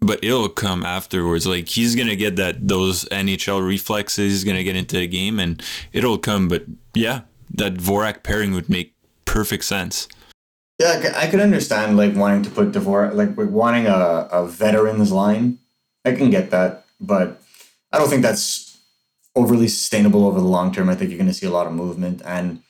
but 0.04 0.22
it'll 0.22 0.48
come 0.48 0.84
afterwards. 0.84 1.46
Like 1.46 1.68
he's 1.68 1.96
gonna 1.96 2.16
get 2.16 2.36
that 2.36 2.68
those 2.68 3.04
NHL 3.06 3.66
reflexes. 3.66 4.32
He's 4.32 4.44
gonna 4.44 4.64
get 4.64 4.76
into 4.76 4.96
the 4.96 5.06
game, 5.06 5.38
and 5.38 5.62
it'll 5.92 6.18
come. 6.18 6.48
But 6.48 6.64
yeah, 6.94 7.22
that 7.54 7.74
Dvorak 7.74 8.22
pairing 8.22 8.52
would 8.52 8.68
make 8.68 8.94
perfect 9.24 9.64
sense. 9.64 10.08
Yeah, 10.78 11.12
I 11.16 11.28
could 11.28 11.40
understand 11.40 11.96
like 11.96 12.14
wanting 12.14 12.42
to 12.42 12.50
put 12.50 12.72
Dvorak, 12.72 13.14
like 13.14 13.30
wanting 13.36 13.86
a, 13.86 14.28
a 14.30 14.46
veterans 14.46 15.12
line. 15.12 15.58
I 16.04 16.12
can 16.12 16.30
get 16.30 16.50
that, 16.50 16.84
but 17.00 17.40
I 17.92 17.98
don't 17.98 18.10
think 18.10 18.22
that's 18.22 18.78
overly 19.34 19.68
sustainable 19.68 20.26
over 20.26 20.38
the 20.38 20.46
long 20.46 20.72
term. 20.72 20.88
I 20.88 20.94
think 20.94 21.10
you're 21.10 21.24
to 21.24 21.32
see 21.32 21.46
a 21.46 21.50
lot 21.50 21.66
of 21.66 21.72
movement, 21.72 22.22
and 22.24 22.60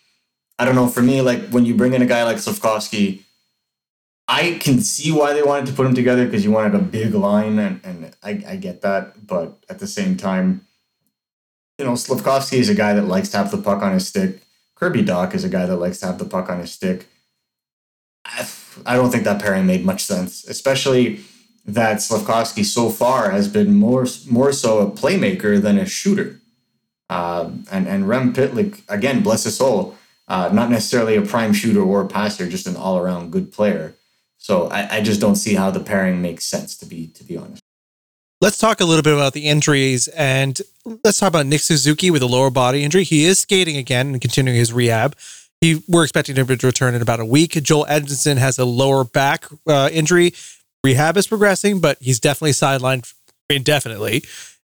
I 0.58 0.64
don't 0.64 0.74
know. 0.74 0.88
For 0.88 1.02
me, 1.02 1.20
like 1.20 1.48
when 1.48 1.64
you 1.64 1.74
bring 1.74 1.94
in 1.94 2.02
a 2.02 2.06
guy 2.06 2.22
like 2.24 2.36
Slafkovsky, 2.36 3.22
I 4.26 4.58
can 4.60 4.80
see 4.80 5.12
why 5.12 5.32
they 5.32 5.42
wanted 5.42 5.66
to 5.66 5.72
put 5.72 5.84
them 5.84 5.94
together 5.94 6.24
because 6.24 6.44
you 6.44 6.50
wanted 6.50 6.74
a 6.74 6.82
big 6.82 7.14
line, 7.14 7.58
and, 7.58 7.80
and 7.84 8.16
I, 8.22 8.42
I 8.46 8.56
get 8.56 8.80
that. 8.82 9.26
But 9.26 9.58
at 9.68 9.80
the 9.80 9.86
same 9.86 10.16
time, 10.16 10.66
you 11.78 11.84
know, 11.84 11.92
Slafkovsky 11.92 12.58
is 12.58 12.68
a 12.68 12.74
guy 12.74 12.94
that 12.94 13.06
likes 13.06 13.28
to 13.30 13.36
have 13.38 13.50
the 13.50 13.58
puck 13.58 13.82
on 13.82 13.92
his 13.92 14.06
stick. 14.06 14.42
Kirby 14.76 15.04
Dach 15.04 15.34
is 15.34 15.44
a 15.44 15.48
guy 15.48 15.66
that 15.66 15.76
likes 15.76 16.00
to 16.00 16.06
have 16.06 16.18
the 16.18 16.24
puck 16.24 16.48
on 16.48 16.60
his 16.60 16.72
stick. 16.72 17.06
I, 18.24 18.48
I 18.86 18.96
don't 18.96 19.10
think 19.10 19.24
that 19.24 19.42
pairing 19.42 19.66
made 19.66 19.84
much 19.84 20.02
sense, 20.02 20.44
especially 20.44 21.20
that 21.66 21.98
Slafkovsky 21.98 22.64
so 22.64 22.90
far 22.90 23.30
has 23.30 23.48
been 23.48 23.74
more 23.74 24.06
more 24.28 24.52
so 24.52 24.78
a 24.80 24.90
playmaker 24.90 25.60
than 25.60 25.78
a 25.78 25.86
shooter. 25.86 26.40
Uh, 27.10 27.50
and 27.70 27.86
and 27.86 28.08
Rem 28.08 28.32
Pitlick 28.32 28.82
again, 28.88 29.22
bless 29.22 29.44
his 29.44 29.56
soul, 29.56 29.96
uh, 30.28 30.50
not 30.52 30.70
necessarily 30.70 31.16
a 31.16 31.22
prime 31.22 31.52
shooter 31.52 31.82
or 31.82 32.02
a 32.02 32.06
passer, 32.06 32.48
just 32.48 32.66
an 32.66 32.76
all 32.76 32.98
around 32.98 33.32
good 33.32 33.52
player. 33.52 33.94
So 34.38 34.68
I, 34.68 34.96
I 34.96 35.00
just 35.00 35.20
don't 35.20 35.36
see 35.36 35.54
how 35.54 35.70
the 35.70 35.80
pairing 35.80 36.20
makes 36.20 36.44
sense 36.44 36.76
to 36.78 36.86
be 36.86 37.08
to 37.08 37.24
be 37.24 37.36
honest. 37.36 37.62
Let's 38.40 38.58
talk 38.58 38.80
a 38.80 38.84
little 38.84 39.02
bit 39.02 39.14
about 39.14 39.32
the 39.32 39.46
injuries 39.46 40.06
and 40.08 40.60
let's 41.02 41.18
talk 41.18 41.28
about 41.28 41.46
Nick 41.46 41.60
Suzuki 41.60 42.10
with 42.10 42.22
a 42.22 42.26
lower 42.26 42.50
body 42.50 42.84
injury. 42.84 43.04
He 43.04 43.24
is 43.24 43.38
skating 43.38 43.76
again 43.76 44.08
and 44.08 44.20
continuing 44.20 44.58
his 44.58 44.70
rehab. 44.70 45.16
He, 45.62 45.82
we're 45.88 46.02
expecting 46.02 46.36
him 46.36 46.46
to 46.46 46.66
return 46.66 46.94
in 46.94 47.00
about 47.00 47.20
a 47.20 47.24
week. 47.24 47.52
Joel 47.52 47.86
Edmundson 47.86 48.36
has 48.36 48.58
a 48.58 48.66
lower 48.66 49.02
back 49.04 49.46
uh, 49.66 49.88
injury. 49.90 50.34
Rehab 50.82 51.16
is 51.16 51.26
progressing, 51.26 51.80
but 51.80 51.96
he's 52.02 52.20
definitely 52.20 52.50
sidelined 52.50 53.10
indefinitely. 53.48 54.24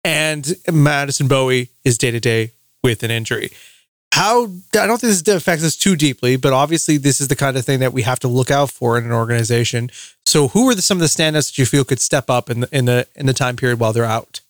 And 0.04 0.56
Madison 0.72 1.28
Bowey 1.28 1.70
is 1.84 1.98
day 1.98 2.12
to 2.12 2.20
day 2.20 2.52
with 2.84 3.02
an 3.02 3.10
injury. 3.10 3.50
How 4.14 4.44
I 4.80 4.86
don't 4.86 5.02
think 5.02 5.12
this 5.12 5.28
affects 5.28 5.66
us 5.66 5.76
too 5.76 5.96
deeply, 5.96 6.36
but 6.36 6.54
obviously 6.54 6.98
this 6.98 7.20
is 7.20 7.30
the 7.30 7.36
kind 7.36 7.58
of 7.58 7.66
thing 7.66 7.80
that 7.80 7.94
we 7.94 8.04
have 8.04 8.20
to 8.20 8.28
look 8.28 8.52
out 8.52 8.70
for 8.70 8.96
in 8.96 9.06
an 9.06 9.12
organization. 9.12 9.90
So, 10.24 10.50
who 10.50 10.70
are 10.70 10.76
the, 10.76 10.84
some 10.84 10.98
of 10.98 11.02
the 11.02 11.08
standouts 11.08 11.50
that 11.50 11.58
you 11.58 11.66
feel 11.66 11.84
could 11.84 12.00
step 12.00 12.30
up 12.30 12.48
in 12.48 12.60
the 12.60 12.70
in 12.72 12.86
the 12.86 13.08
in 13.16 13.26
the 13.26 13.34
time 13.34 13.56
period 13.56 13.80
while 13.80 13.92
they're 13.92 14.06
out? 14.06 14.42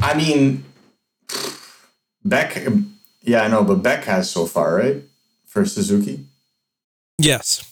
I 0.00 0.14
mean, 0.14 0.64
Beck. 2.24 2.56
Yeah, 3.22 3.42
I 3.42 3.48
know, 3.48 3.64
but 3.64 3.82
Beck 3.82 4.04
has 4.04 4.30
so 4.30 4.46
far, 4.46 4.76
right, 4.76 5.02
for 5.44 5.64
Suzuki. 5.66 6.24
Yes. 7.18 7.66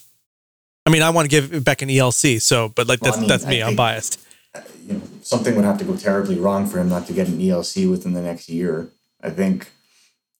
I 0.86 0.90
mean, 0.90 1.02
I 1.02 1.10
want 1.10 1.30
to 1.30 1.40
give 1.40 1.64
Beck 1.64 1.82
an 1.82 1.88
ELC, 1.88 2.42
so 2.42 2.68
but 2.70 2.88
like 2.88 3.00
Well, 3.00 3.12
that's 3.12 3.18
I 3.18 3.20
mean, 3.20 3.28
that's 3.28 3.46
me. 3.46 3.62
I'm 3.62 3.76
biased. 3.76 4.20
Uh, 4.56 4.62
you 4.84 4.94
know, 4.94 5.02
something 5.22 5.54
would 5.54 5.64
have 5.64 5.78
to 5.78 5.84
go 5.84 5.96
terribly 5.96 6.36
wrong 6.36 6.66
for 6.66 6.80
him 6.80 6.88
not 6.88 7.06
to 7.06 7.12
get 7.12 7.28
an 7.28 7.38
ELC 7.38 7.88
within 7.88 8.14
the 8.14 8.22
next 8.22 8.48
year. 8.48 8.88
I 9.22 9.30
think, 9.30 9.70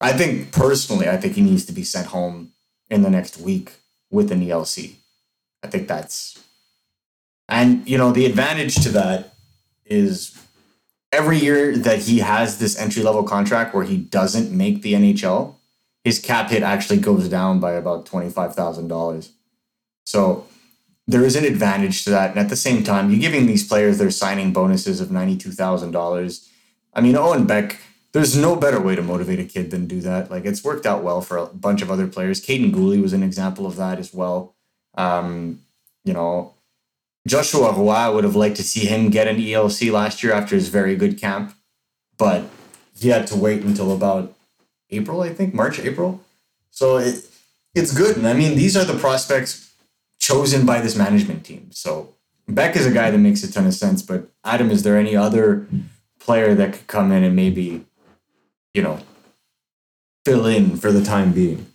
I 0.01 0.13
think 0.13 0.53
personally, 0.53 1.09
I 1.09 1.17
think 1.17 1.35
he 1.35 1.43
needs 1.43 1.65
to 1.67 1.73
be 1.73 1.85
sent 1.85 2.09
home 2.09 2.53
in 2.89 3.03
the 3.03 3.11
next 3.11 3.39
week 3.39 3.73
with 4.11 4.31
an 4.31 4.41
ELC. 4.41 4.97
I 5.63 5.67
think 5.67 5.89
that's, 5.89 6.43
and 7.49 7.89
you 7.89 7.99
know, 7.99 8.13
the 8.13 8.27
advantage 8.27 8.77
to 8.77 8.91
that 8.91 9.35
is 9.85 10.39
every 11.13 11.39
year 11.39 11.77
that 11.77 12.01
he 12.01 12.19
has 12.19 12.59
this 12.59 12.79
entry 12.79 13.03
level 13.03 13.25
contract 13.25 13.75
where 13.75 13.85
he 13.85 13.97
doesn't 13.97 14.57
make 14.57 14.83
the 14.83 14.95
NHL, 14.95 15.57
his 16.05 16.21
cap 16.21 16.51
hit 16.51 16.63
actually 16.63 16.99
goes 16.99 17.29
down 17.29 17.59
by 17.59 17.73
about 17.73 18.07
twenty 18.07 18.31
five 18.31 18.55
thousand 18.55 18.89
dollars. 18.89 19.33
So 20.05 20.47
there 21.09 21.25
is 21.25 21.37
an 21.37 21.45
advantage 21.45 22.05
to 22.05 22.11
that. 22.11 22.31
And 22.31 22.39
at 22.39 22.51
the 22.51 22.57
same 22.57 22.85
time, 22.85 23.11
you're 23.11 23.19
giving 23.19 23.47
these 23.47 23.67
players 23.67 23.97
their 23.97 24.11
signing 24.11 24.53
bonuses 24.53 25.01
of 25.01 25.09
$92,000. 25.09 26.49
I 26.93 27.01
mean, 27.01 27.17
Owen 27.17 27.47
Beck, 27.47 27.81
there's 28.13 28.37
no 28.37 28.57
better 28.57 28.81
way 28.81 28.95
to 28.97 29.03
motivate 29.03 29.39
a 29.39 29.45
kid 29.45 29.71
than 29.71 29.87
do 29.87 30.01
that. 30.01 30.31
Like, 30.31 30.45
it's 30.45 30.65
worked 30.65 30.87
out 30.87 31.03
well 31.03 31.21
for 31.21 31.37
a 31.37 31.47
bunch 31.47 31.83
of 31.83 31.91
other 31.91 32.07
players. 32.07 32.45
Kaiden 32.45 32.73
Guhle 32.73 33.03
was 33.03 33.13
an 33.13 33.23
example 33.23 33.67
of 33.67 33.77
that 33.77 33.99
as 33.99 34.15
well. 34.15 34.55
Um, 34.95 35.61
you 36.05 36.13
know, 36.13 36.55
Joshua 37.27 37.73
Roy 37.73 38.13
would 38.13 38.25
have 38.25 38.37
liked 38.37 38.57
to 38.57 38.63
see 38.63 38.87
him 38.87 39.11
get 39.11 39.29
an 39.29 39.37
ELC 39.37 39.93
last 39.93 40.23
year 40.23 40.33
after 40.33 40.55
his 40.55 40.69
very 40.69 40.97
good 40.97 41.21
camp, 41.21 41.55
but 42.17 42.45
he 42.99 43.09
had 43.09 43.27
to 43.29 43.37
wait 43.37 43.63
until 43.63 43.93
about 43.93 44.35
April, 44.91 45.21
I 45.21 45.31
think, 45.31 45.55
March, 45.55 45.79
April. 45.79 46.23
So 46.71 46.97
it, 46.97 47.27
it's 47.75 47.97
good. 47.97 48.17
And 48.17 48.27
I 48.27 48.33
mean, 48.33 48.57
these 48.57 48.77
are 48.77 48.85
the 48.85 48.99
prospects 48.99 49.73
chosen 50.19 50.65
by 50.65 50.81
this 50.81 50.97
management 50.97 51.45
team. 51.45 51.69
So 51.71 52.15
Beck 52.49 52.77
is 52.77 52.87
a 52.87 52.91
guy 52.91 53.11
that 53.11 53.19
makes 53.19 53.43
a 53.43 53.53
ton 53.53 53.67
of 53.67 53.75
sense. 53.75 54.03
But 54.03 54.31
Adam, 54.45 54.71
is 54.71 54.83
there 54.83 54.97
any 54.97 55.15
other 55.15 55.67
player 56.19 56.55
that 56.55 56.73
could 56.73 56.87
come 56.87 57.13
in 57.13 57.23
and 57.23 57.37
maybe, 57.37 57.85
you 58.79 58.85
know, 58.85 59.01
fill 60.25 60.47
in 60.47 60.77
for 60.77 60.93
the 60.93 61.03
time 61.03 61.33
being? 61.33 61.67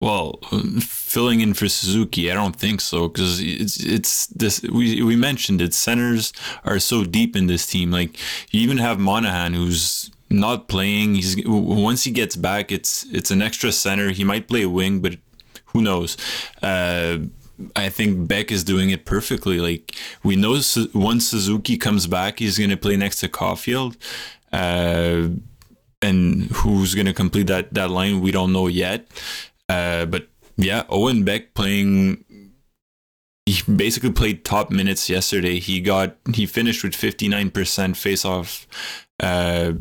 Well, 0.00 0.38
filling 0.80 1.40
in 1.40 1.52
for 1.54 1.68
Suzuki, 1.68 2.30
I 2.30 2.34
don't 2.34 2.54
think 2.54 2.80
so 2.80 3.08
because 3.08 3.40
it's 3.40 3.82
it's 3.84 4.28
this. 4.28 4.62
We 4.62 5.02
we 5.02 5.16
mentioned 5.16 5.60
it. 5.60 5.74
Centers 5.74 6.32
are 6.64 6.78
so 6.78 7.02
deep 7.02 7.34
in 7.34 7.48
this 7.48 7.66
team. 7.66 7.90
Like 7.90 8.16
you 8.52 8.60
even 8.60 8.78
have 8.78 9.00
Monahan, 9.00 9.54
who's 9.54 10.12
not 10.30 10.68
playing. 10.68 11.16
He's 11.16 11.34
once 11.44 12.04
he 12.04 12.12
gets 12.12 12.36
back, 12.36 12.70
it's 12.70 13.04
it's 13.10 13.32
an 13.32 13.42
extra 13.42 13.72
center. 13.72 14.10
He 14.10 14.22
might 14.22 14.46
play 14.46 14.62
a 14.62 14.68
wing, 14.68 15.00
but 15.00 15.16
who 15.72 15.82
knows? 15.82 16.16
Uh, 16.62 17.18
I 17.74 17.88
think 17.88 18.28
Beck 18.28 18.52
is 18.52 18.62
doing 18.62 18.90
it 18.90 19.04
perfectly. 19.04 19.58
Like 19.58 19.96
we 20.22 20.36
know, 20.36 20.60
once 20.94 21.26
Suzuki 21.26 21.76
comes 21.76 22.06
back, 22.06 22.38
he's 22.38 22.56
going 22.56 22.70
to 22.70 22.76
play 22.76 22.96
next 22.96 23.18
to 23.20 23.28
Caufield. 23.28 23.96
Uh, 24.52 25.30
and 26.02 26.44
who's 26.50 26.94
to 26.94 27.12
complete 27.12 27.46
that 27.48 27.72
that 27.74 27.90
line? 27.90 28.20
We 28.20 28.30
don't 28.30 28.52
know 28.52 28.68
yet. 28.68 29.08
Uh, 29.68 30.06
but 30.06 30.28
yeah, 30.56 30.84
Owen 30.88 31.24
Beck 31.24 31.54
playing. 31.54 32.24
He 33.46 33.62
basically 33.72 34.12
played 34.12 34.44
top 34.44 34.70
minutes 34.70 35.08
yesterday. 35.08 35.58
He 35.58 35.80
got 35.80 36.16
he 36.34 36.46
finished 36.46 36.84
with 36.84 36.94
fifty 36.94 37.28
nine 37.28 37.50
percent 37.50 37.96
face 37.96 38.24
off, 38.24 38.66
uh, 39.20 39.72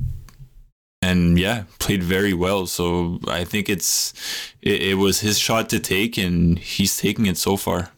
and 1.01 1.37
yeah, 1.37 1.63
played 1.79 2.01
very 2.01 2.33
well. 2.33 2.65
So 2.65 3.19
I 3.27 3.43
think 3.43 3.69
it's 3.69 4.13
it, 4.61 4.81
it 4.81 4.93
was 4.95 5.19
his 5.19 5.37
shot 5.37 5.69
to 5.69 5.79
take, 5.79 6.17
and 6.17 6.57
he's 6.57 6.97
taking 6.97 7.25
it 7.25 7.37
so 7.37 7.57
far. 7.57 7.91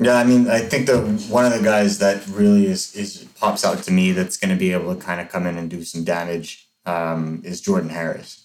Yeah, 0.00 0.16
I 0.16 0.24
mean, 0.24 0.48
I 0.48 0.60
think 0.60 0.86
that 0.86 1.00
one 1.30 1.44
of 1.44 1.52
the 1.52 1.62
guys 1.62 1.98
that 1.98 2.26
really 2.28 2.66
is 2.66 2.94
is 2.96 3.26
pops 3.38 3.64
out 3.64 3.82
to 3.84 3.92
me 3.92 4.12
that's 4.12 4.36
going 4.36 4.50
to 4.50 4.56
be 4.56 4.72
able 4.72 4.94
to 4.94 5.00
kind 5.00 5.20
of 5.20 5.28
come 5.28 5.46
in 5.46 5.56
and 5.56 5.70
do 5.70 5.84
some 5.84 6.02
damage 6.02 6.63
um, 6.86 7.42
is 7.44 7.60
Jordan 7.60 7.90
Harris. 7.90 8.44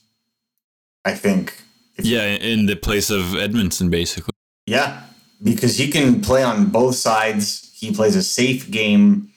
I 1.06 1.14
think. 1.14 1.62
if- 1.98 2.06
Yeah, 2.06 2.24
in 2.26 2.66
the 2.66 2.76
place 2.76 3.10
of 3.10 3.22
Edmundson, 3.36 3.90
basically. 3.90 4.34
Yeah, 4.66 5.02
because 5.42 5.78
he 5.78 5.90
can 5.90 6.22
play 6.22 6.44
on 6.44 6.68
both 6.70 6.96
sides. 6.96 7.72
He 7.74 7.92
plays 7.94 8.16
a 8.16 8.24
safe 8.24 8.70
game. 8.70 9.30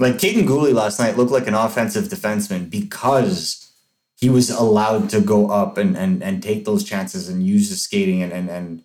Like 0.00 0.14
Kaiden 0.14 0.46
Guhle 0.46 0.72
last 0.72 0.98
night 0.98 1.16
looked 1.16 1.30
like 1.32 1.46
an 1.46 1.54
offensive 1.54 2.04
defenseman 2.04 2.70
because 2.70 3.70
he 4.16 4.28
was 4.28 4.50
allowed 4.50 5.10
to 5.10 5.20
go 5.20 5.48
up 5.50 5.76
and 5.78 5.96
and, 5.96 6.22
and 6.22 6.42
take 6.42 6.64
those 6.64 6.84
chances 6.84 7.28
and 7.28 7.46
use 7.46 7.70
the 7.70 7.76
skating 7.76 8.22
and, 8.22 8.32
and 8.32 8.48
and 8.50 8.82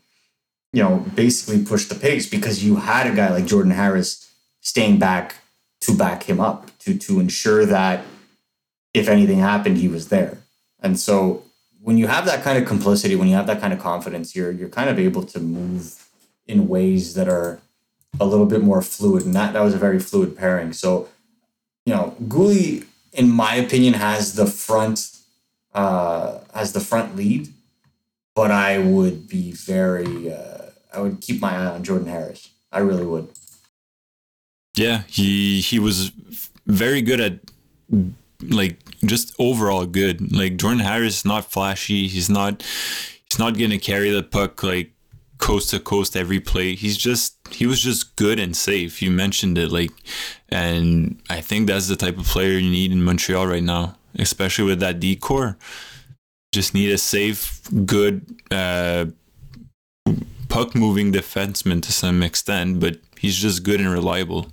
you 0.73 0.83
know 0.83 1.03
basically 1.15 1.63
push 1.63 1.85
the 1.85 1.95
pace 1.95 2.29
because 2.29 2.63
you 2.63 2.75
had 2.77 3.07
a 3.07 3.15
guy 3.15 3.29
like 3.31 3.45
Jordan 3.47 3.71
Harris 3.71 4.29
staying 4.61 4.99
back 4.99 5.35
to 5.81 5.95
back 5.95 6.23
him 6.23 6.39
up 6.39 6.69
to 6.79 6.97
to 6.97 7.19
ensure 7.19 7.65
that 7.65 8.03
if 8.97 9.07
anything 9.07 9.39
happened 9.39 9.77
he 9.77 9.87
was 9.87 10.09
there. 10.09 10.39
And 10.81 10.99
so 10.99 11.43
when 11.81 11.97
you 11.97 12.07
have 12.07 12.25
that 12.25 12.43
kind 12.43 12.57
of 12.57 12.67
complicity, 12.67 13.15
when 13.15 13.27
you 13.27 13.35
have 13.35 13.47
that 13.47 13.61
kind 13.61 13.73
of 13.73 13.79
confidence, 13.79 14.35
you're 14.35 14.51
you're 14.51 14.69
kind 14.69 14.89
of 14.89 14.99
able 14.99 15.23
to 15.23 15.39
move 15.39 16.07
in 16.47 16.67
ways 16.67 17.13
that 17.13 17.27
are 17.27 17.59
a 18.19 18.25
little 18.25 18.45
bit 18.45 18.61
more 18.61 18.81
fluid, 18.81 19.25
and 19.25 19.33
that 19.33 19.53
that 19.53 19.61
was 19.61 19.73
a 19.73 19.77
very 19.77 19.99
fluid 19.99 20.35
pairing. 20.37 20.73
So, 20.73 21.07
you 21.85 21.93
know, 21.93 22.15
Guhle, 22.23 22.85
in 23.13 23.29
my 23.29 23.55
opinion, 23.55 23.93
has 23.93 24.35
the 24.35 24.45
front 24.45 25.17
uh, 25.73 26.39
has 26.53 26.73
the 26.73 26.79
front 26.79 27.15
lead, 27.15 27.49
but 28.35 28.51
I 28.51 28.79
would 28.79 29.27
be 29.27 29.51
very 29.51 30.31
uh, 30.33 30.71
I 30.93 31.01
would 31.01 31.21
keep 31.21 31.41
my 31.41 31.53
eye 31.55 31.67
on 31.67 31.83
Jordan 31.83 32.07
Harris. 32.07 32.49
I 32.71 32.79
really 32.79 33.05
would. 33.05 33.29
Yeah, 34.75 35.03
he 35.07 35.61
he 35.61 35.79
was 35.79 36.11
very 36.65 37.01
good 37.01 37.21
at 37.21 37.39
like 38.41 38.79
just 39.05 39.35
overall 39.39 39.85
good. 39.85 40.35
Like 40.35 40.57
Jordan 40.57 40.79
Harris 40.79 41.19
is 41.19 41.25
not 41.25 41.51
flashy. 41.51 42.07
He's 42.07 42.29
not 42.29 42.63
he's 43.29 43.39
not 43.39 43.57
gonna 43.57 43.79
carry 43.79 44.11
the 44.11 44.23
puck 44.23 44.63
like 44.63 44.91
coast 45.37 45.69
to 45.71 45.79
coast 45.79 46.15
every 46.15 46.39
play. 46.39 46.75
He's 46.75 46.97
just 46.97 47.35
he 47.51 47.65
was 47.65 47.81
just 47.81 48.15
good 48.15 48.39
and 48.39 48.55
safe. 48.55 49.01
You 49.01 49.11
mentioned 49.11 49.57
it 49.57 49.71
like 49.71 49.91
and 50.49 51.21
I 51.29 51.41
think 51.41 51.67
that's 51.67 51.87
the 51.87 51.95
type 51.95 52.17
of 52.17 52.25
player 52.25 52.57
you 52.57 52.69
need 52.69 52.91
in 52.91 53.03
Montreal 53.03 53.47
right 53.47 53.63
now, 53.63 53.95
especially 54.17 54.65
with 54.65 54.79
that 54.79 54.99
decor. 54.99 55.57
Just 56.53 56.73
need 56.73 56.91
a 56.91 56.97
safe, 56.97 57.61
good 57.85 58.25
uh 58.51 59.05
puck 60.49 60.75
moving 60.75 61.11
defenseman 61.11 61.81
to 61.83 61.91
some 61.91 62.23
extent, 62.23 62.79
but 62.79 62.97
he's 63.17 63.35
just 63.35 63.63
good 63.63 63.79
and 63.79 63.91
reliable. 63.91 64.47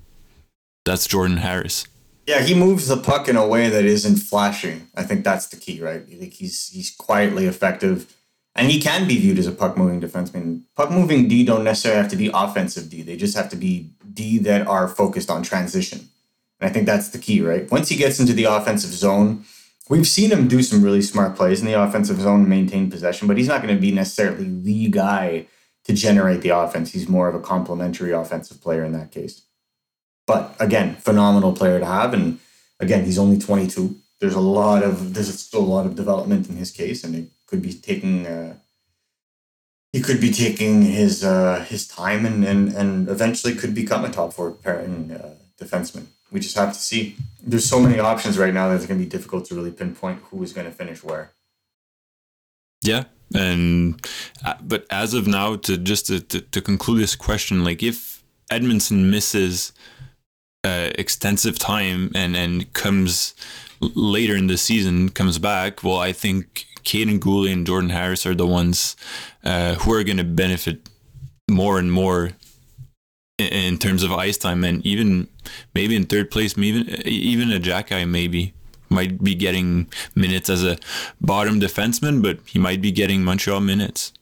That's 0.85 1.07
Jordan 1.07 1.39
Harris. 1.39 1.87
Yeah, 2.27 2.41
he 2.41 2.55
moves 2.55 2.89
the 2.89 2.97
puck 2.97 3.29
in 3.29 3.37
a 3.37 3.47
way 3.47 3.69
that 3.69 3.85
isn't 3.85 4.17
flashing. 4.17 4.89
I 4.97 5.03
think 5.03 5.25
that's 5.25 5.47
the 5.49 5.57
key, 5.57 5.81
right? 5.83 6.03
Like 6.19 6.33
he's 6.33 6.69
he's 6.69 6.91
quietly 6.91 7.47
effective, 7.47 8.15
and 8.55 8.71
he 8.71 8.81
can 8.81 9.07
be 9.07 9.19
viewed 9.19 9.39
as 9.39 9.47
a 9.47 9.53
puck 9.53 9.77
moving 9.77 10.01
defenseman. 10.01 10.63
Puck 10.75 10.91
moving 10.91 11.29
D 11.29 11.45
don't 11.45 11.65
necessarily 11.65 12.01
have 12.01 12.11
to 12.11 12.17
be 12.17 12.31
offensive 12.33 12.89
D. 12.89 13.03
They 13.03 13.17
just 13.17 13.37
have 13.37 13.51
to 13.51 13.57
be 13.57 13.91
D 14.13 14.39
that 14.39 14.67
are 14.67 14.89
focused 14.89 15.31
on 15.31 15.43
transition. 15.43 16.09
And 16.61 16.71
I 16.71 16.73
think 16.73 16.87
that's 16.87 17.11
the 17.11 17.19
key, 17.19 17.43
right? 17.43 17.71
Once 17.71 17.89
he 17.91 17.97
gets 17.97 18.19
into 18.19 18.33
the 18.33 18.45
offensive 18.45 18.93
zone, 18.93 19.45
we've 19.91 20.07
seen 20.07 20.31
him 20.31 20.49
do 20.49 20.63
some 20.63 20.83
really 20.83 21.03
smart 21.03 21.37
plays 21.37 21.61
in 21.61 21.67
the 21.67 21.81
offensive 21.81 22.21
zone, 22.21 22.49
maintain 22.49 22.91
possession, 22.91 23.29
but 23.29 23.37
he's 23.37 23.49
not 23.49 23.63
going 23.63 23.75
to 23.75 23.81
be 23.81 23.93
necessarily 23.93 24.49
the 24.49 24.89
guy 24.89 25.47
to 25.85 25.93
generate 25.93 26.41
the 26.41 26.49
offense. 26.49 26.93
He's 26.93 27.09
more 27.09 27.29
of 27.29 27.35
a 27.35 27.41
complementary 27.41 28.13
offensive 28.13 28.63
player 28.63 28.85
in 28.85 28.93
that 28.93 29.11
case. 29.11 29.43
But 30.27 30.57
again, 30.59 30.97
phenomenal 30.97 31.53
player 31.53 31.79
to 31.79 31.87
have. 31.87 32.15
And 32.15 32.39
again, 32.81 33.05
he's 33.05 33.19
only 33.19 33.39
22. 33.39 33.97
There's 34.21 34.35
a 34.35 34.41
lot 34.41 34.83
of 34.83 35.15
there's 35.15 35.39
still 35.39 35.61
a 35.61 35.73
lot 35.77 35.87
of 35.87 35.97
development 35.97 36.49
in 36.49 36.57
his 36.57 36.71
case, 36.71 37.05
and 37.05 37.15
it 37.15 37.29
could 37.47 37.61
be 37.61 37.75
taking 37.75 38.27
uh, 38.27 38.55
he 39.93 40.01
could 40.01 40.21
be 40.21 40.33
taking 40.33 40.83
his 40.83 41.23
uh, 41.23 41.65
his 41.69 41.87
time 41.87 42.25
and, 42.25 42.45
and 42.45 42.73
and 42.73 43.09
eventually 43.09 43.55
could 43.55 43.75
become 43.75 44.05
a 44.05 44.11
top 44.11 44.33
four 44.33 44.51
pairing 44.53 45.13
uh, 45.13 45.35
defenseman. 45.61 46.07
We 46.33 46.41
just 46.41 46.57
have 46.57 46.73
to 46.73 46.79
see. 46.79 47.17
There's 47.43 47.69
so 47.69 47.79
many 47.79 47.99
options 48.01 48.39
right 48.39 48.53
now 48.53 48.69
that 48.69 48.77
it's 48.77 48.87
going 48.87 48.99
to 48.99 49.05
be 49.05 49.11
difficult 49.11 49.45
to 49.47 49.55
really 49.55 49.71
pinpoint 49.71 50.21
who 50.31 50.43
is 50.43 50.53
going 50.53 50.67
to 50.67 50.73
finish 50.73 51.05
where. 51.05 51.31
Yeah, 52.83 53.05
and 53.35 54.05
uh, 54.45 54.55
but 54.63 54.85
as 54.91 55.15
of 55.15 55.27
now, 55.27 55.57
to 55.57 55.77
just 55.77 56.07
to, 56.07 56.21
to, 56.21 56.41
to 56.41 56.61
conclude 56.61 57.01
this 57.01 57.15
question, 57.15 57.63
like 57.63 57.83
if 57.83 58.25
Edmundson 58.51 59.11
misses 59.11 59.73
uh, 60.65 60.91
extensive 60.97 61.59
time 61.59 62.11
and 62.15 62.37
and 62.37 62.73
comes 62.73 63.35
later 63.81 64.35
in 64.35 64.47
the 64.47 64.57
season 64.57 65.11
comes 65.11 65.39
back, 65.39 65.85
well, 65.85 65.99
I 65.99 66.13
think 66.13 66.67
Kaiden 66.85 67.19
Guhle 67.19 67.53
and 67.53 67.67
Jordan 67.67 67.91
Harris 67.91 68.27
are 68.27 68.35
the 68.35 68.47
ones 68.47 68.97
uh, 69.45 69.75
who 69.75 69.93
are 69.93 70.05
going 70.05 70.17
to 70.17 70.25
benefit 70.25 70.89
more 71.51 71.79
and 71.79 71.93
more 71.93 72.33
in, 73.39 73.47
in, 73.47 73.79
terms 73.79 74.03
of 74.03 74.13
ice 74.13 74.39
time, 74.39 74.65
and 74.65 74.85
even 74.87 75.29
maybe 75.75 75.97
in 75.97 76.05
third 76.05 76.31
place, 76.31 76.57
maybe 76.57 76.81
even 77.09 77.53
a 77.53 77.59
Xhekaj 77.59 78.09
maybe 78.09 78.55
might 78.89 79.23
be 79.23 79.35
getting 79.35 79.89
minutes 80.15 80.49
as 80.49 80.65
a 80.65 80.79
bottom 81.21 81.61
defenseman, 81.61 82.23
but 82.23 82.39
he 82.47 82.59
might 82.59 82.81
be 82.81 82.93
getting 82.93 83.25
Montreal 83.25 83.61
minutes. 83.61 84.13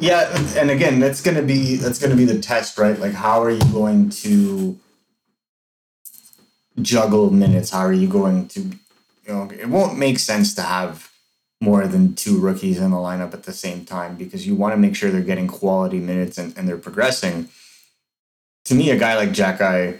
Yeah, 0.00 0.36
and 0.56 0.70
again, 0.70 0.98
that's 0.98 1.20
gonna 1.20 1.42
be 1.42 1.76
that's 1.76 1.98
gonna 1.98 2.16
be 2.16 2.24
the 2.24 2.40
test, 2.40 2.78
right? 2.78 2.98
Like, 2.98 3.12
how 3.12 3.42
are 3.42 3.50
you 3.50 3.72
going 3.72 4.10
to 4.10 4.78
juggle 6.80 7.30
minutes? 7.30 7.70
How 7.70 7.80
are 7.80 7.92
you 7.92 8.08
going 8.08 8.48
to, 8.48 8.60
you 8.60 8.78
know, 9.28 9.50
it 9.50 9.68
won't 9.68 9.98
make 9.98 10.18
sense 10.18 10.54
to 10.54 10.62
have 10.62 11.10
more 11.60 11.86
than 11.86 12.14
two 12.14 12.38
rookies 12.38 12.78
in 12.78 12.90
the 12.90 12.96
lineup 12.96 13.32
at 13.32 13.44
the 13.44 13.52
same 13.52 13.84
time 13.84 14.16
because 14.16 14.46
you 14.46 14.54
want 14.54 14.74
to 14.74 14.76
make 14.76 14.94
sure 14.94 15.10
they're 15.10 15.22
getting 15.22 15.48
quality 15.48 15.98
minutes 15.98 16.36
and, 16.36 16.56
and 16.56 16.68
they're 16.68 16.76
progressing. 16.76 17.48
To 18.66 18.74
me, 18.74 18.90
a 18.90 18.98
guy 18.98 19.16
like 19.16 19.30
Xhekaj 19.30 19.98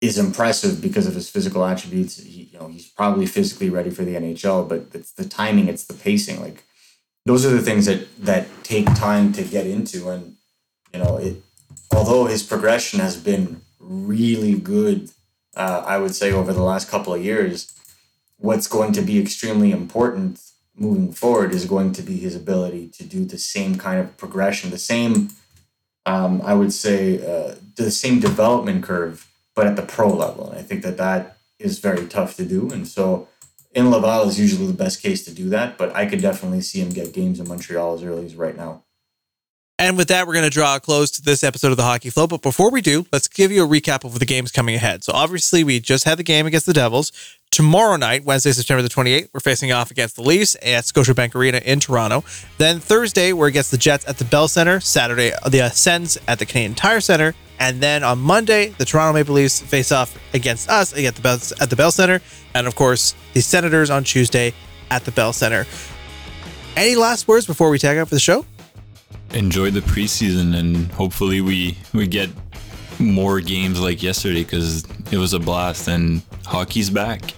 is 0.00 0.18
impressive 0.18 0.82
because 0.82 1.06
of 1.06 1.14
his 1.14 1.30
physical 1.30 1.64
attributes. 1.64 2.18
He, 2.18 2.50
you 2.52 2.58
know, 2.58 2.68
he's 2.68 2.88
probably 2.88 3.26
physically 3.26 3.70
ready 3.70 3.90
for 3.90 4.04
the 4.04 4.14
NHL, 4.14 4.68
but 4.68 4.86
it's 4.92 5.12
the 5.12 5.24
timing, 5.24 5.68
it's 5.68 5.84
the 5.84 5.94
pacing. 5.94 6.40
Like 6.40 6.64
those 7.24 7.46
are 7.46 7.50
the 7.50 7.62
things 7.62 7.86
that 7.86 8.06
that 8.24 8.48
take 8.62 8.86
time 8.94 9.32
to 9.34 9.42
get 9.42 9.66
into. 9.66 10.08
And 10.08 10.36
you 10.92 11.00
know, 11.00 11.16
it 11.16 11.42
although 11.92 12.26
his 12.26 12.42
progression 12.42 13.00
has 13.00 13.16
been 13.16 13.62
really 13.78 14.58
good 14.58 15.10
uh, 15.56 15.82
I 15.86 15.98
would 15.98 16.14
say, 16.14 16.32
over 16.32 16.52
the 16.52 16.62
last 16.62 16.88
couple 16.88 17.14
of 17.14 17.24
years, 17.24 17.72
what's 18.36 18.68
going 18.68 18.92
to 18.92 19.02
be 19.02 19.18
extremely 19.20 19.72
important 19.72 20.40
moving 20.76 21.12
forward 21.12 21.52
is 21.52 21.64
going 21.64 21.92
to 21.92 22.02
be 22.02 22.18
his 22.18 22.36
ability 22.36 22.88
to 22.88 23.04
do 23.04 23.24
the 23.24 23.38
same 23.38 23.76
kind 23.76 23.98
of 23.98 24.16
progression, 24.18 24.70
the 24.70 24.78
same, 24.78 25.30
um, 26.04 26.42
I 26.44 26.54
would 26.54 26.72
say, 26.72 27.18
uh, 27.18 27.54
the 27.76 27.90
same 27.90 28.20
development 28.20 28.84
curve, 28.84 29.26
but 29.54 29.66
at 29.66 29.76
the 29.76 29.82
pro 29.82 30.12
level. 30.12 30.50
And 30.50 30.58
I 30.58 30.62
think 30.62 30.82
that 30.82 30.98
that 30.98 31.38
is 31.58 31.78
very 31.78 32.06
tough 32.06 32.36
to 32.36 32.44
do. 32.44 32.70
And 32.70 32.86
so 32.86 33.28
in 33.72 33.90
Laval 33.90 34.28
is 34.28 34.38
usually 34.38 34.66
the 34.66 34.72
best 34.72 35.02
case 35.02 35.24
to 35.24 35.30
do 35.32 35.48
that, 35.50 35.78
but 35.78 35.94
I 35.96 36.06
could 36.06 36.20
definitely 36.20 36.60
see 36.60 36.80
him 36.80 36.90
get 36.90 37.14
games 37.14 37.40
in 37.40 37.48
Montreal 37.48 37.94
as 37.94 38.02
early 38.02 38.26
as 38.26 38.34
right 38.34 38.56
now. 38.56 38.82
And 39.78 39.98
with 39.98 40.08
that, 40.08 40.26
we're 40.26 40.32
going 40.32 40.46
to 40.46 40.50
draw 40.50 40.76
a 40.76 40.80
close 40.80 41.10
to 41.12 41.22
this 41.22 41.44
episode 41.44 41.70
of 41.70 41.76
the 41.76 41.82
Hockey 41.82 42.08
Flow. 42.08 42.26
But 42.26 42.40
before 42.40 42.70
we 42.70 42.80
do, 42.80 43.06
let's 43.12 43.28
give 43.28 43.52
you 43.52 43.62
a 43.62 43.68
recap 43.68 44.04
of 44.04 44.18
the 44.18 44.24
games 44.24 44.50
coming 44.50 44.74
ahead. 44.74 45.04
So 45.04 45.12
obviously, 45.12 45.64
we 45.64 45.80
just 45.80 46.04
had 46.04 46.18
the 46.18 46.22
game 46.22 46.46
against 46.46 46.64
the 46.64 46.72
Devils. 46.72 47.12
Tomorrow 47.50 47.96
night, 47.96 48.24
Wednesday, 48.24 48.52
September 48.52 48.82
the 48.82 48.88
28th, 48.88 49.28
we're 49.34 49.40
facing 49.40 49.72
off 49.72 49.90
against 49.90 50.16
the 50.16 50.22
Leafs 50.22 50.56
at 50.56 50.84
Scotiabank 50.84 51.34
Arena 51.34 51.58
in 51.58 51.78
Toronto. 51.78 52.24
Then 52.56 52.80
Thursday, 52.80 53.34
we're 53.34 53.48
against 53.48 53.70
the 53.70 53.76
Jets 53.76 54.08
at 54.08 54.16
the 54.16 54.24
Bell 54.24 54.48
Center. 54.48 54.80
Saturday, 54.80 55.32
uh, 55.32 55.48
the 55.50 55.68
Sens 55.68 56.16
at 56.26 56.38
the 56.38 56.46
Canadian 56.46 56.74
Tire 56.74 57.00
Center. 57.00 57.34
And 57.58 57.82
then 57.82 58.02
on 58.02 58.18
Monday, 58.18 58.68
the 58.78 58.84
Toronto 58.86 59.12
Maple 59.12 59.34
Leafs 59.34 59.60
face 59.60 59.92
off 59.92 60.18
against 60.34 60.70
us 60.70 60.96
at 60.96 61.14
the 61.14 61.22
Bell, 61.22 61.38
at 61.60 61.68
the 61.68 61.76
Bell 61.76 61.90
Center. 61.90 62.22
And 62.54 62.66
of 62.66 62.74
course, 62.76 63.14
the 63.34 63.42
Senators 63.42 63.90
on 63.90 64.04
Tuesday 64.04 64.54
at 64.90 65.04
the 65.04 65.10
Bell 65.12 65.34
Center. 65.34 65.66
Any 66.76 66.96
last 66.96 67.28
words 67.28 67.46
before 67.46 67.68
we 67.68 67.78
tag 67.78 67.98
out 67.98 68.08
for 68.08 68.14
the 68.14 68.20
show? 68.20 68.46
Enjoy 69.36 69.70
the 69.70 69.80
preseason 69.80 70.56
and 70.56 70.90
hopefully 70.92 71.40
we 71.40 71.76
we 71.92 72.06
get 72.06 72.30
more 72.98 73.40
games 73.40 73.80
like 73.80 74.02
yesterday 74.02 74.42
because 74.42 74.84
it 75.12 75.18
was 75.18 75.32
a 75.34 75.38
blast 75.38 75.88
and 75.88 76.22
hockey's 76.46 76.90
back. 76.90 77.34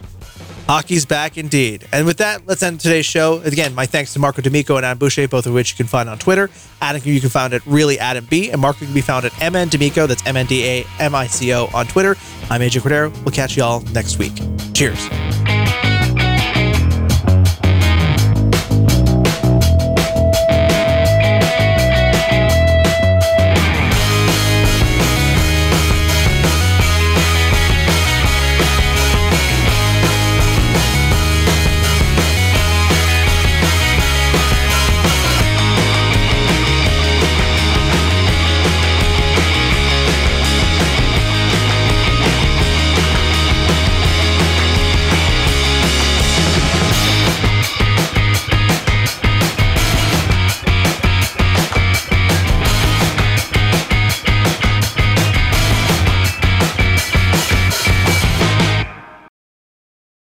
Hockey's 0.66 1.06
back 1.06 1.38
indeed. 1.38 1.88
And 1.92 2.04
with 2.04 2.18
that, 2.18 2.46
let's 2.46 2.62
end 2.62 2.78
today's 2.78 3.06
show. 3.06 3.40
Again, 3.40 3.74
my 3.74 3.86
thanks 3.86 4.12
to 4.12 4.18
Marco 4.18 4.42
D'Amico 4.42 4.76
and 4.76 4.84
Adam 4.84 4.98
Boucher, 4.98 5.26
both 5.26 5.46
of 5.46 5.54
which 5.54 5.70
you 5.72 5.76
can 5.78 5.86
find 5.86 6.10
on 6.10 6.18
Twitter. 6.18 6.50
Adam, 6.82 7.00
you 7.06 7.20
can 7.20 7.30
find 7.30 7.54
at 7.54 7.64
really 7.66 7.98
Adam 7.98 8.26
B, 8.28 8.50
and 8.50 8.60
Marco 8.60 8.84
can 8.84 8.92
be 8.92 9.00
found 9.00 9.24
at 9.24 9.32
MN 9.52 9.68
D'Amico. 9.68 10.06
That's 10.06 10.24
M 10.26 10.36
N 10.36 10.44
D 10.44 10.64
A 10.66 10.84
M 10.98 11.14
I 11.14 11.26
C 11.26 11.54
O 11.54 11.70
on 11.72 11.86
Twitter. 11.86 12.16
I'm 12.50 12.60
AJ 12.60 12.82
Cordero. 12.82 13.24
We'll 13.24 13.32
catch 13.32 13.56
you 13.56 13.62
all 13.62 13.80
next 13.92 14.18
week. 14.18 14.34
Cheers. 14.74 15.08